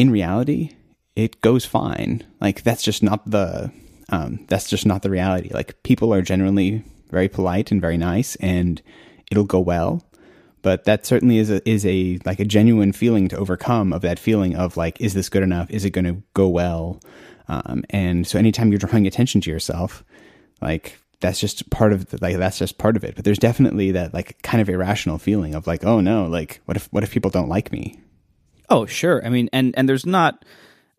in 0.00 0.10
reality, 0.10 0.70
it 1.14 1.42
goes 1.42 1.66
fine. 1.66 2.24
Like 2.40 2.62
that's 2.62 2.82
just 2.82 3.02
not 3.02 3.30
the 3.30 3.70
um, 4.08 4.46
that's 4.48 4.70
just 4.70 4.86
not 4.86 5.02
the 5.02 5.10
reality. 5.10 5.50
Like 5.52 5.82
people 5.82 6.14
are 6.14 6.22
generally 6.22 6.82
very 7.10 7.28
polite 7.28 7.70
and 7.70 7.82
very 7.82 7.98
nice, 7.98 8.34
and 8.36 8.80
it'll 9.30 9.44
go 9.44 9.60
well. 9.60 10.02
But 10.62 10.84
that 10.84 11.04
certainly 11.04 11.36
is 11.36 11.50
a 11.50 11.68
is 11.68 11.84
a 11.84 12.18
like 12.24 12.40
a 12.40 12.46
genuine 12.46 12.92
feeling 12.92 13.28
to 13.28 13.36
overcome 13.36 13.92
of 13.92 14.00
that 14.00 14.18
feeling 14.18 14.56
of 14.56 14.78
like, 14.78 14.98
is 15.02 15.12
this 15.12 15.28
good 15.28 15.42
enough? 15.42 15.70
Is 15.70 15.84
it 15.84 15.90
going 15.90 16.06
to 16.06 16.22
go 16.32 16.48
well? 16.48 16.98
Um, 17.48 17.84
and 17.90 18.26
so 18.26 18.38
anytime 18.38 18.70
you're 18.70 18.78
drawing 18.78 19.06
attention 19.06 19.42
to 19.42 19.50
yourself, 19.50 20.02
like 20.62 20.98
that's 21.20 21.40
just 21.40 21.68
part 21.68 21.92
of 21.92 22.06
the, 22.06 22.18
like 22.22 22.38
that's 22.38 22.58
just 22.58 22.78
part 22.78 22.96
of 22.96 23.04
it. 23.04 23.16
But 23.16 23.26
there's 23.26 23.38
definitely 23.38 23.90
that 23.92 24.14
like 24.14 24.40
kind 24.42 24.62
of 24.62 24.70
irrational 24.70 25.18
feeling 25.18 25.54
of 25.54 25.66
like, 25.66 25.84
oh 25.84 26.00
no, 26.00 26.24
like 26.24 26.62
what 26.64 26.78
if 26.78 26.86
what 26.90 27.02
if 27.02 27.10
people 27.10 27.30
don't 27.30 27.50
like 27.50 27.70
me? 27.70 28.00
Oh, 28.70 28.86
sure. 28.86 29.24
I 29.24 29.28
mean, 29.30 29.48
and 29.52 29.74
and 29.76 29.88
there's 29.88 30.06
not. 30.06 30.44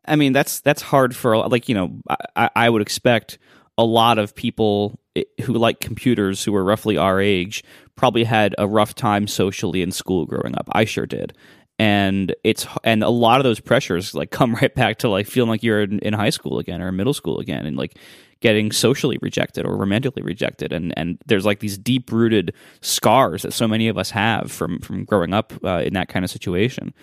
I 0.06 0.16
mean, 0.16 0.34
that's 0.34 0.60
that's 0.62 0.82
hard 0.82 1.16
for 1.16 1.38
like 1.48 1.70
you 1.70 1.76
know. 1.76 1.92
I, 2.36 2.50
I 2.56 2.70
would 2.70 2.82
expect 2.82 3.38
a 3.78 3.86
lot 3.86 4.20
of 4.20 4.36
people 4.36 5.00
who 5.44 5.54
like 5.54 5.80
computers 5.80 6.44
who 6.44 6.56
are 6.56 6.64
roughly 6.64 6.98
our 6.98 7.20
age 7.22 7.64
probably 7.96 8.24
had 8.24 8.56
a 8.58 8.68
rough 8.68 8.96
time 8.96 9.28
socially 9.28 9.82
in 9.82 9.92
school 9.92 10.26
growing 10.26 10.56
up. 10.58 10.68
I 10.74 10.86
sure 10.86 11.06
did. 11.06 11.34
and 11.80 12.36
it's 12.44 12.68
and 12.84 13.04
a 13.04 13.10
lot 13.10 13.40
of 13.40 13.44
those 13.44 13.60
pressures 13.60 14.14
like 14.16 14.32
come 14.40 14.56
right 14.56 14.74
back 14.76 15.00
to 15.00 15.10
like 15.10 15.28
feeling 15.28 15.50
like 15.50 15.64
you're 15.64 15.82
in, 15.84 16.00
in 16.00 16.14
high 16.14 16.30
school 16.32 16.60
again 16.60 16.82
or 16.82 16.92
middle 16.92 17.14
school 17.14 17.40
again 17.40 17.66
and 17.66 17.78
like 17.78 17.98
getting 18.42 18.72
socially 18.72 19.18
rejected 19.22 19.66
or 19.66 19.76
romantically 19.78 20.24
rejected 20.24 20.74
and 20.74 20.94
and 20.98 21.18
there's 21.28 21.46
like 21.46 21.60
these 21.60 21.78
deep 21.78 22.12
rooted 22.12 22.54
scars 22.82 23.44
that 23.44 23.54
so 23.54 23.68
many 23.68 23.88
of 23.88 23.98
us 23.98 24.12
have 24.12 24.52
from 24.52 24.80
from 24.80 25.06
growing 25.06 25.34
up 25.34 25.54
uh, 25.64 25.82
in 25.86 25.94
that 25.94 26.10
kind 26.10 26.26
of 26.26 26.32
situation 26.32 26.94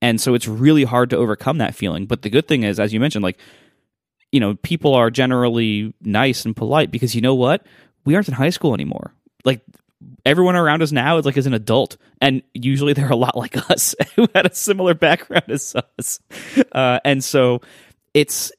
and 0.00 0.20
so 0.20 0.34
it's 0.34 0.48
really 0.48 0.84
hard 0.84 1.10
to 1.10 1.16
overcome 1.16 1.58
that 1.58 1.74
feeling. 1.74 2.06
But 2.06 2.22
the 2.22 2.30
good 2.30 2.48
thing 2.48 2.62
is 2.62 2.78
as 2.80 2.92
you 2.92 3.00
mentioned 3.00 3.22
like 3.22 3.38
you 4.32 4.40
know 4.40 4.54
people 4.56 4.94
are 4.94 5.10
generally 5.10 5.94
nice 6.00 6.44
and 6.44 6.54
polite 6.56 6.90
because 6.90 7.14
you 7.14 7.20
know 7.20 7.34
what? 7.34 7.66
We 8.04 8.14
aren't 8.14 8.28
in 8.28 8.34
high 8.34 8.50
school 8.50 8.74
anymore. 8.74 9.12
Like 9.44 9.60
everyone 10.24 10.56
around 10.56 10.82
us 10.82 10.92
now 10.92 11.18
is 11.18 11.24
like 11.24 11.36
as 11.36 11.46
an 11.46 11.54
adult. 11.54 11.96
And 12.20 12.42
usually 12.54 12.92
they're 12.92 13.10
a 13.10 13.16
lot 13.16 13.36
like 13.36 13.56
us 13.70 13.94
who 14.16 14.28
had 14.34 14.46
a 14.46 14.54
similar 14.54 14.94
background 14.94 15.44
as 15.48 15.74
us. 15.98 16.20
Uh, 16.72 17.00
and 17.04 17.22
so 17.22 17.60
it's 18.14 18.52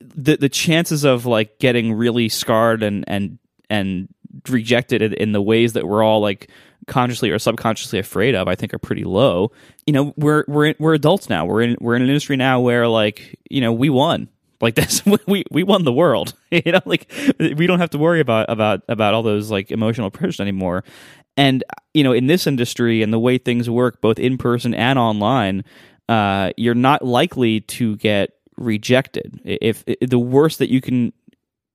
the 0.00 0.36
the 0.36 0.48
chances 0.48 1.04
of 1.04 1.26
like 1.26 1.58
getting 1.58 1.92
really 1.92 2.28
scarred 2.28 2.82
and 2.82 3.04
and 3.06 3.38
and 3.68 4.08
rejected 4.48 5.02
in 5.02 5.32
the 5.32 5.42
ways 5.42 5.74
that 5.74 5.86
we're 5.86 6.02
all 6.02 6.20
like 6.20 6.50
consciously 6.90 7.30
or 7.30 7.38
subconsciously 7.38 7.98
afraid 7.98 8.34
of, 8.34 8.48
I 8.48 8.54
think 8.54 8.74
are 8.74 8.78
pretty 8.78 9.04
low. 9.04 9.52
You 9.86 9.94
know, 9.94 10.12
we're 10.16 10.44
we're 10.46 10.74
we're 10.78 10.94
adults 10.94 11.30
now. 11.30 11.46
We're 11.46 11.62
in 11.62 11.76
we're 11.80 11.96
in 11.96 12.02
an 12.02 12.08
industry 12.08 12.36
now 12.36 12.60
where 12.60 12.86
like 12.86 13.38
you 13.48 13.62
know 13.62 13.72
we 13.72 13.88
won. 13.88 14.28
Like 14.60 14.74
this, 14.76 15.02
we 15.26 15.44
we 15.50 15.62
won 15.62 15.84
the 15.84 15.92
world. 15.92 16.34
You 16.52 16.72
know, 16.72 16.80
like 16.84 17.10
we 17.38 17.68
don't 17.68 17.78
have 17.78 17.90
to 17.90 17.98
worry 17.98 18.18
about 18.18 18.50
about 18.50 18.82
about 18.88 19.14
all 19.14 19.22
those 19.22 19.52
like 19.52 19.70
emotional 19.70 20.10
pressures 20.10 20.40
anymore. 20.40 20.82
And 21.36 21.62
you 21.94 22.02
know, 22.02 22.12
in 22.12 22.26
this 22.26 22.46
industry 22.46 23.02
and 23.02 23.12
the 23.12 23.20
way 23.20 23.38
things 23.38 23.70
work, 23.70 24.00
both 24.00 24.18
in 24.18 24.36
person 24.36 24.74
and 24.74 24.98
online, 24.98 25.64
uh, 26.08 26.50
you're 26.56 26.74
not 26.74 27.04
likely 27.04 27.60
to 27.60 27.96
get 27.96 28.32
rejected. 28.56 29.40
If, 29.44 29.84
if 29.86 30.10
the 30.10 30.18
worst 30.18 30.58
that 30.58 30.70
you 30.70 30.80
can 30.80 31.12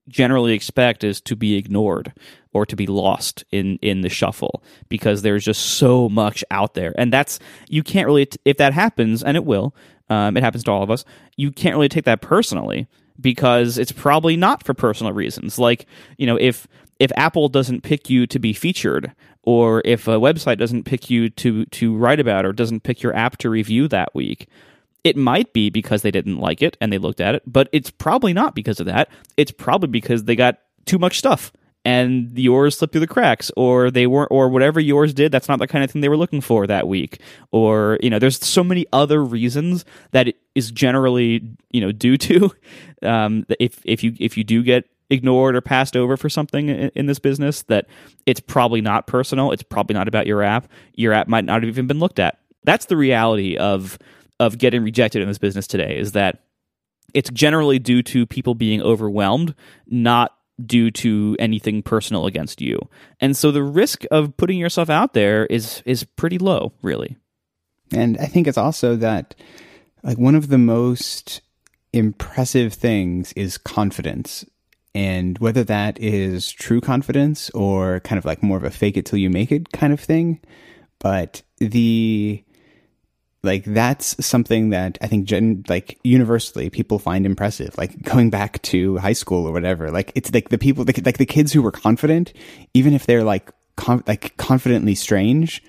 generally 0.07 0.53
expect 0.53 1.03
is 1.03 1.19
to 1.21 1.35
be 1.35 1.55
ignored 1.55 2.13
or 2.53 2.65
to 2.65 2.75
be 2.75 2.87
lost 2.87 3.43
in 3.51 3.77
in 3.81 4.01
the 4.01 4.09
shuffle 4.09 4.63
because 4.87 5.21
there's 5.21 5.43
just 5.43 5.61
so 5.61 6.07
much 6.09 6.43
out 6.51 6.73
there. 6.73 6.93
And 6.97 7.11
that's 7.11 7.39
you 7.69 7.83
can't 7.83 8.05
really 8.05 8.27
if 8.45 8.57
that 8.57 8.73
happens 8.73 9.23
and 9.23 9.35
it 9.35 9.45
will 9.45 9.75
um, 10.09 10.37
it 10.37 10.43
happens 10.43 10.63
to 10.65 10.71
all 10.71 10.83
of 10.83 10.91
us 10.91 11.05
you 11.35 11.51
can't 11.51 11.75
really 11.75 11.89
take 11.89 12.05
that 12.05 12.21
personally 12.21 12.87
because 13.19 13.77
it's 13.77 13.91
probably 13.91 14.37
not 14.37 14.63
for 14.63 14.73
personal 14.73 15.13
reasons. 15.13 15.57
Like 15.57 15.85
you 16.17 16.27
know 16.27 16.37
if 16.37 16.67
if 16.99 17.11
apple 17.17 17.49
doesn't 17.49 17.81
pick 17.81 18.09
you 18.09 18.25
to 18.27 18.39
be 18.39 18.53
featured 18.53 19.11
or 19.43 19.81
if 19.85 20.07
a 20.07 20.11
website 20.11 20.57
doesn't 20.57 20.83
pick 20.83 21.09
you 21.09 21.29
to 21.29 21.65
to 21.65 21.95
write 21.95 22.19
about 22.19 22.45
or 22.45 22.53
doesn't 22.53 22.83
pick 22.83 23.01
your 23.01 23.15
app 23.15 23.37
to 23.37 23.49
review 23.49 23.87
that 23.87 24.13
week 24.13 24.47
it 25.05 25.15
might 25.15 25.53
be 25.53 25.69
because 25.69 26.01
they 26.01 26.11
didn't 26.11 26.39
like 26.39 26.61
it 26.61 26.75
and 26.81 26.91
they 26.91 26.97
looked 26.97 27.21
at 27.21 27.35
it, 27.35 27.43
but 27.45 27.69
it's 27.71 27.91
probably 27.91 28.33
not 28.33 28.55
because 28.55 28.79
of 28.79 28.87
that. 28.87 29.09
It's 29.37 29.51
probably 29.51 29.87
because 29.87 30.25
they 30.25 30.35
got 30.35 30.59
too 30.85 30.97
much 30.97 31.19
stuff 31.19 31.53
and 31.85 32.37
yours 32.37 32.77
slipped 32.77 32.91
through 32.91 33.01
the 33.01 33.07
cracks 33.07 33.51
or 33.55 33.91
they 33.91 34.07
weren't 34.07 34.31
or 34.31 34.49
whatever 34.49 34.79
yours 34.79 35.13
did 35.13 35.31
that's 35.31 35.47
not 35.47 35.59
the 35.59 35.67
kind 35.67 35.83
of 35.83 35.91
thing 35.91 36.01
they 36.01 36.09
were 36.09 36.17
looking 36.17 36.41
for 36.41 36.65
that 36.65 36.87
week. 36.87 37.21
Or 37.51 37.99
you 38.01 38.09
know 38.09 38.17
there's 38.17 38.43
so 38.43 38.63
many 38.63 38.87
other 38.91 39.23
reasons 39.23 39.85
that 40.11 40.27
it 40.27 40.37
is 40.55 40.71
generally 40.71 41.47
you 41.69 41.81
know 41.81 41.91
due 41.91 42.17
to 42.17 42.51
um, 43.03 43.45
if 43.59 43.79
if 43.85 44.03
you 44.03 44.15
if 44.19 44.35
you 44.35 44.43
do 44.43 44.63
get 44.63 44.85
ignored 45.11 45.55
or 45.55 45.61
passed 45.61 45.95
over 45.95 46.17
for 46.17 46.29
something 46.29 46.69
in, 46.69 46.89
in 46.95 47.05
this 47.05 47.19
business 47.19 47.61
that 47.63 47.85
it's 48.25 48.39
probably 48.39 48.81
not 48.81 49.05
personal. 49.05 49.51
It's 49.51 49.61
probably 49.61 49.93
not 49.93 50.07
about 50.07 50.25
your 50.25 50.41
app. 50.41 50.67
Your 50.95 51.13
app 51.13 51.27
might 51.27 51.45
not 51.45 51.61
have 51.61 51.69
even 51.69 51.85
been 51.85 51.99
looked 51.99 52.17
at. 52.17 52.39
That's 52.63 52.85
the 52.87 52.97
reality 52.97 53.55
of 53.57 53.99
of 54.39 54.57
getting 54.57 54.83
rejected 54.83 55.21
in 55.21 55.27
this 55.27 55.37
business 55.37 55.67
today 55.67 55.97
is 55.97 56.11
that 56.13 56.43
it's 57.13 57.29
generally 57.29 57.79
due 57.79 58.03
to 58.03 58.25
people 58.25 58.55
being 58.55 58.81
overwhelmed, 58.81 59.55
not 59.87 60.35
due 60.63 60.91
to 60.91 61.35
anything 61.39 61.81
personal 61.81 62.25
against 62.25 62.61
you. 62.61 62.79
And 63.19 63.35
so 63.35 63.51
the 63.51 63.63
risk 63.63 64.03
of 64.11 64.35
putting 64.37 64.57
yourself 64.57 64.89
out 64.89 65.13
there 65.13 65.45
is 65.47 65.81
is 65.85 66.03
pretty 66.03 66.37
low, 66.37 66.73
really. 66.81 67.17
And 67.93 68.17
I 68.17 68.25
think 68.25 68.47
it's 68.47 68.57
also 68.57 68.95
that 68.97 69.35
like 70.03 70.17
one 70.17 70.35
of 70.35 70.49
the 70.49 70.57
most 70.57 71.41
impressive 71.93 72.73
things 72.73 73.33
is 73.33 73.57
confidence. 73.57 74.45
And 74.93 75.37
whether 75.39 75.63
that 75.65 75.99
is 75.99 76.51
true 76.51 76.79
confidence 76.79 77.49
or 77.49 77.99
kind 78.01 78.17
of 78.17 78.23
like 78.23 78.41
more 78.41 78.57
of 78.57 78.63
a 78.63 78.71
fake 78.71 78.95
it 78.95 79.05
till 79.05 79.19
you 79.19 79.29
make 79.29 79.51
it 79.51 79.71
kind 79.73 79.91
of 79.91 79.99
thing, 79.99 80.39
but 80.99 81.41
the 81.57 82.44
like 83.45 83.63
that's 83.65 84.25
something 84.25 84.69
that 84.71 84.97
I 85.01 85.07
think 85.07 85.25
gen, 85.25 85.63
like 85.69 85.99
universally 86.03 86.69
people 86.69 86.99
find 86.99 87.25
impressive. 87.25 87.77
Like 87.77 88.01
going 88.03 88.29
back 88.29 88.61
to 88.63 88.97
high 88.97 89.13
school 89.13 89.47
or 89.47 89.51
whatever. 89.51 89.91
Like 89.91 90.11
it's 90.15 90.33
like 90.33 90.49
the 90.49 90.57
people 90.57 90.83
like, 90.83 91.05
like 91.05 91.17
the 91.17 91.25
kids 91.25 91.53
who 91.53 91.61
were 91.61 91.71
confident, 91.71 92.33
even 92.73 92.93
if 92.93 93.05
they're 93.05 93.23
like 93.23 93.51
com- 93.75 94.03
like 94.07 94.35
confidently 94.37 94.95
strange, 94.95 95.63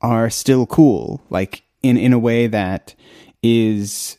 are 0.00 0.28
still 0.28 0.66
cool. 0.66 1.22
Like 1.30 1.62
in 1.82 1.96
in 1.96 2.12
a 2.12 2.18
way 2.18 2.46
that 2.48 2.94
is 3.42 4.18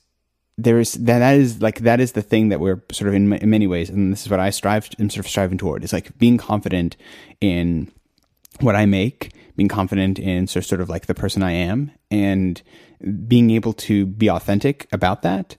there 0.58 0.80
is 0.80 0.94
that 0.94 1.20
that 1.20 1.36
is 1.36 1.62
like 1.62 1.80
that 1.80 2.00
is 2.00 2.12
the 2.14 2.22
thing 2.22 2.50
that 2.50 2.60
we're 2.60 2.82
sort 2.92 3.10
of 3.10 3.16
in, 3.16 3.34
in 3.34 3.50
many 3.50 3.68
ways, 3.68 3.90
and 3.90 4.12
this 4.12 4.24
is 4.24 4.30
what 4.30 4.40
I 4.40 4.50
strive. 4.50 4.90
I'm 5.00 5.10
sort 5.10 5.26
of 5.26 5.30
striving 5.30 5.58
toward. 5.58 5.84
Is 5.84 5.94
like 5.94 6.18
being 6.18 6.38
confident 6.38 6.96
in 7.42 7.92
what 8.60 8.76
I 8.76 8.86
make, 8.86 9.34
being 9.56 9.70
confident 9.70 10.20
in 10.20 10.48
sort 10.48 10.82
of, 10.82 10.90
like 10.90 11.06
the 11.06 11.14
person 11.14 11.44
I 11.44 11.52
am, 11.52 11.92
and 12.12 12.62
being 13.28 13.52
able 13.52 13.74
to 13.74 14.06
be 14.06 14.30
authentic 14.30 14.88
about 14.92 15.22
that, 15.24 15.56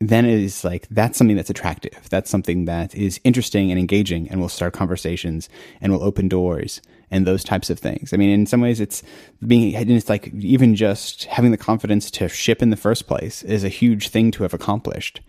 then 0.00 0.24
it 0.24 0.38
is 0.38 0.64
like 0.64 0.86
that's 0.88 1.16
something 1.16 1.36
that's 1.36 1.50
attractive. 1.50 2.08
That's 2.10 2.30
something 2.30 2.64
that 2.66 2.94
is 2.94 3.20
interesting 3.24 3.70
and 3.70 3.78
engaging 3.78 4.28
and 4.28 4.40
will 4.40 4.48
start 4.48 4.74
conversations 4.74 5.48
and 5.80 5.92
will 5.92 6.02
open 6.02 6.28
doors 6.28 6.82
and 7.10 7.26
those 7.26 7.44
types 7.44 7.70
of 7.70 7.78
things. 7.78 8.12
I 8.12 8.16
mean, 8.16 8.30
in 8.30 8.46
some 8.46 8.60
ways, 8.60 8.80
it's 8.80 9.02
being, 9.46 9.72
it's 9.74 10.08
like 10.08 10.28
even 10.34 10.74
just 10.74 11.24
having 11.24 11.52
the 11.52 11.56
confidence 11.56 12.10
to 12.12 12.28
ship 12.28 12.60
in 12.60 12.70
the 12.70 12.76
first 12.76 13.06
place 13.06 13.42
is 13.44 13.64
a 13.64 13.68
huge 13.68 14.08
thing 14.08 14.30
to 14.32 14.42
have 14.42 14.52
accomplished. 14.52 15.20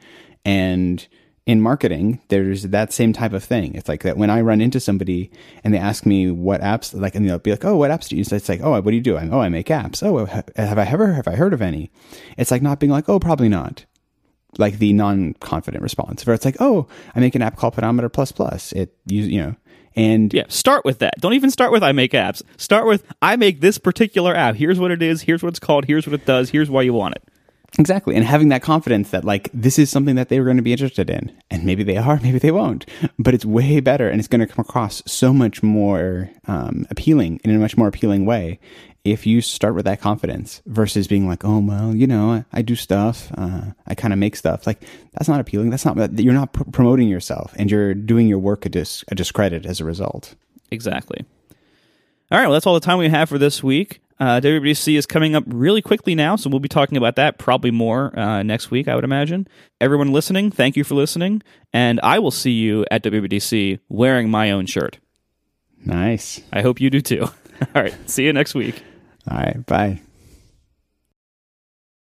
And 0.43 1.07
in 1.45 1.61
marketing, 1.61 2.19
there's 2.29 2.63
that 2.63 2.91
same 2.91 3.13
type 3.13 3.33
of 3.33 3.43
thing. 3.43 3.75
It's 3.75 3.87
like 3.87 4.01
that 4.01 4.17
when 4.17 4.31
I 4.31 4.41
run 4.41 4.61
into 4.61 4.79
somebody 4.79 5.29
and 5.63 5.73
they 5.73 5.77
ask 5.77 6.05
me 6.05 6.31
what 6.31 6.61
apps, 6.61 6.99
like, 6.99 7.13
and 7.13 7.27
they'll 7.27 7.37
be 7.37 7.51
like, 7.51 7.63
"Oh, 7.63 7.77
what 7.77 7.91
apps 7.91 8.07
do 8.07 8.15
you?" 8.15 8.19
use?" 8.19 8.31
it's 8.31 8.49
like, 8.49 8.61
"Oh, 8.63 8.71
what 8.71 8.85
do 8.85 8.95
you 8.95 9.01
do?" 9.01 9.17
I'm, 9.17 9.31
"Oh, 9.31 9.41
I 9.41 9.49
make 9.49 9.67
apps." 9.67 10.01
"Oh, 10.01 10.25
have 10.25 10.77
I 10.79 10.85
ever 10.85 11.13
have 11.13 11.27
I 11.27 11.35
heard 11.35 11.53
of 11.53 11.61
any?" 11.61 11.91
It's 12.37 12.49
like 12.49 12.63
not 12.63 12.79
being 12.79 12.91
like, 12.91 13.07
"Oh, 13.07 13.19
probably 13.19 13.49
not." 13.49 13.85
Like 14.57 14.79
the 14.79 14.93
non-confident 14.93 15.83
response, 15.83 16.25
where 16.25 16.33
it's 16.33 16.45
like, 16.45 16.57
"Oh, 16.59 16.87
I 17.13 17.19
make 17.19 17.35
an 17.35 17.41
app 17.43 17.57
called 17.57 17.75
Pedometer 17.75 18.09
Plus 18.09 18.31
Plus." 18.31 18.71
It 18.71 18.95
you 19.05 19.21
you 19.23 19.41
know, 19.41 19.55
and 19.95 20.33
yeah, 20.33 20.45
start 20.47 20.83
with 20.83 20.99
that. 20.99 21.19
Don't 21.19 21.33
even 21.33 21.51
start 21.51 21.71
with 21.71 21.83
I 21.83 21.91
make 21.91 22.13
apps. 22.13 22.41
Start 22.57 22.87
with 22.87 23.03
I 23.21 23.35
make 23.35 23.61
this 23.61 23.77
particular 23.77 24.33
app. 24.33 24.55
Here's 24.55 24.79
what 24.79 24.89
it 24.91 25.03
is. 25.03 25.21
Here's 25.21 25.43
what 25.43 25.49
it's 25.49 25.59
called. 25.59 25.85
Here's 25.85 26.07
what 26.07 26.13
it 26.15 26.25
does. 26.25 26.49
Here's 26.49 26.71
why 26.71 26.81
you 26.81 26.93
want 26.93 27.15
it. 27.15 27.23
Exactly. 27.77 28.15
And 28.15 28.23
having 28.23 28.49
that 28.49 28.61
confidence 28.61 29.09
that 29.09 29.25
like 29.25 29.49
this 29.53 29.77
is 29.77 29.89
something 29.89 30.15
that 30.15 30.29
they're 30.29 30.45
going 30.45 30.57
to 30.57 30.63
be 30.63 30.71
interested 30.71 31.09
in. 31.09 31.35
And 31.51 31.65
maybe 31.65 31.83
they 31.83 31.97
are, 31.97 32.19
maybe 32.23 32.39
they 32.39 32.51
won't. 32.51 32.85
But 33.19 33.33
it's 33.33 33.45
way 33.45 33.79
better 33.79 34.09
and 34.09 34.19
it's 34.19 34.27
going 34.27 34.45
to 34.45 34.47
come 34.47 34.63
across 34.67 35.03
so 35.05 35.33
much 35.33 35.61
more 35.61 36.29
um, 36.47 36.85
appealing 36.89 37.41
in 37.43 37.55
a 37.55 37.59
much 37.59 37.77
more 37.77 37.87
appealing 37.87 38.25
way 38.25 38.59
if 39.03 39.27
you 39.27 39.39
start 39.39 39.75
with 39.75 39.85
that 39.85 40.01
confidence 40.01 40.63
versus 40.65 41.07
being 41.07 41.27
like, 41.27 41.45
oh, 41.45 41.59
well, 41.59 41.95
you 41.95 42.07
know, 42.07 42.43
I, 42.51 42.61
do 42.63 42.75
stuff. 42.75 43.31
Uh, 43.37 43.61
I 43.85 43.93
kind 43.93 44.11
of 44.11 44.17
make 44.17 44.35
stuff. 44.35 44.65
Like 44.65 44.81
that's 45.13 45.29
not 45.29 45.39
appealing. 45.39 45.69
That's 45.69 45.85
not, 45.85 46.17
you're 46.17 46.33
not 46.33 46.53
pr- 46.53 46.63
promoting 46.71 47.07
yourself 47.07 47.53
and 47.55 47.69
you're 47.69 47.93
doing 47.93 48.27
your 48.27 48.39
work 48.39 48.65
a, 48.65 48.69
dis- 48.69 49.03
a 49.09 49.15
discredit 49.15 49.65
as 49.67 49.79
a 49.79 49.85
result. 49.85 50.33
Exactly. 50.71 51.23
All 52.31 52.39
right. 52.39 52.47
Well, 52.47 52.53
that's 52.53 52.65
all 52.65 52.73
the 52.73 52.79
time 52.79 52.97
we 52.97 53.09
have 53.09 53.29
for 53.29 53.37
this 53.37 53.61
week. 53.61 54.01
Uh, 54.19 54.39
WWDC 54.39 54.97
is 54.97 55.05
coming 55.05 55.35
up 55.35 55.43
really 55.47 55.81
quickly 55.81 56.15
now, 56.15 56.35
so 56.35 56.49
we'll 56.49 56.59
be 56.59 56.69
talking 56.69 56.97
about 56.97 57.17
that 57.17 57.37
probably 57.37 57.71
more 57.71 58.17
uh, 58.17 58.43
next 58.43 58.71
week, 58.71 58.87
I 58.87 58.95
would 58.95 59.03
imagine. 59.03 59.47
Everyone 59.81 60.11
listening, 60.11 60.51
thank 60.51 60.77
you 60.77 60.83
for 60.83 60.95
listening, 60.95 61.41
and 61.73 61.99
I 62.01 62.19
will 62.19 62.31
see 62.31 62.51
you 62.51 62.85
at 62.89 63.03
WWDC 63.03 63.79
wearing 63.89 64.29
my 64.29 64.51
own 64.51 64.65
shirt. 64.65 64.99
Nice. 65.83 66.41
I 66.53 66.61
hope 66.61 66.79
you 66.79 66.89
do 66.89 67.01
too. 67.01 67.23
All 67.75 67.81
right, 67.81 67.95
see 68.09 68.23
you 68.23 68.33
next 68.33 68.55
week. 68.55 68.83
All 69.29 69.37
right, 69.37 69.65
bye. 69.65 70.01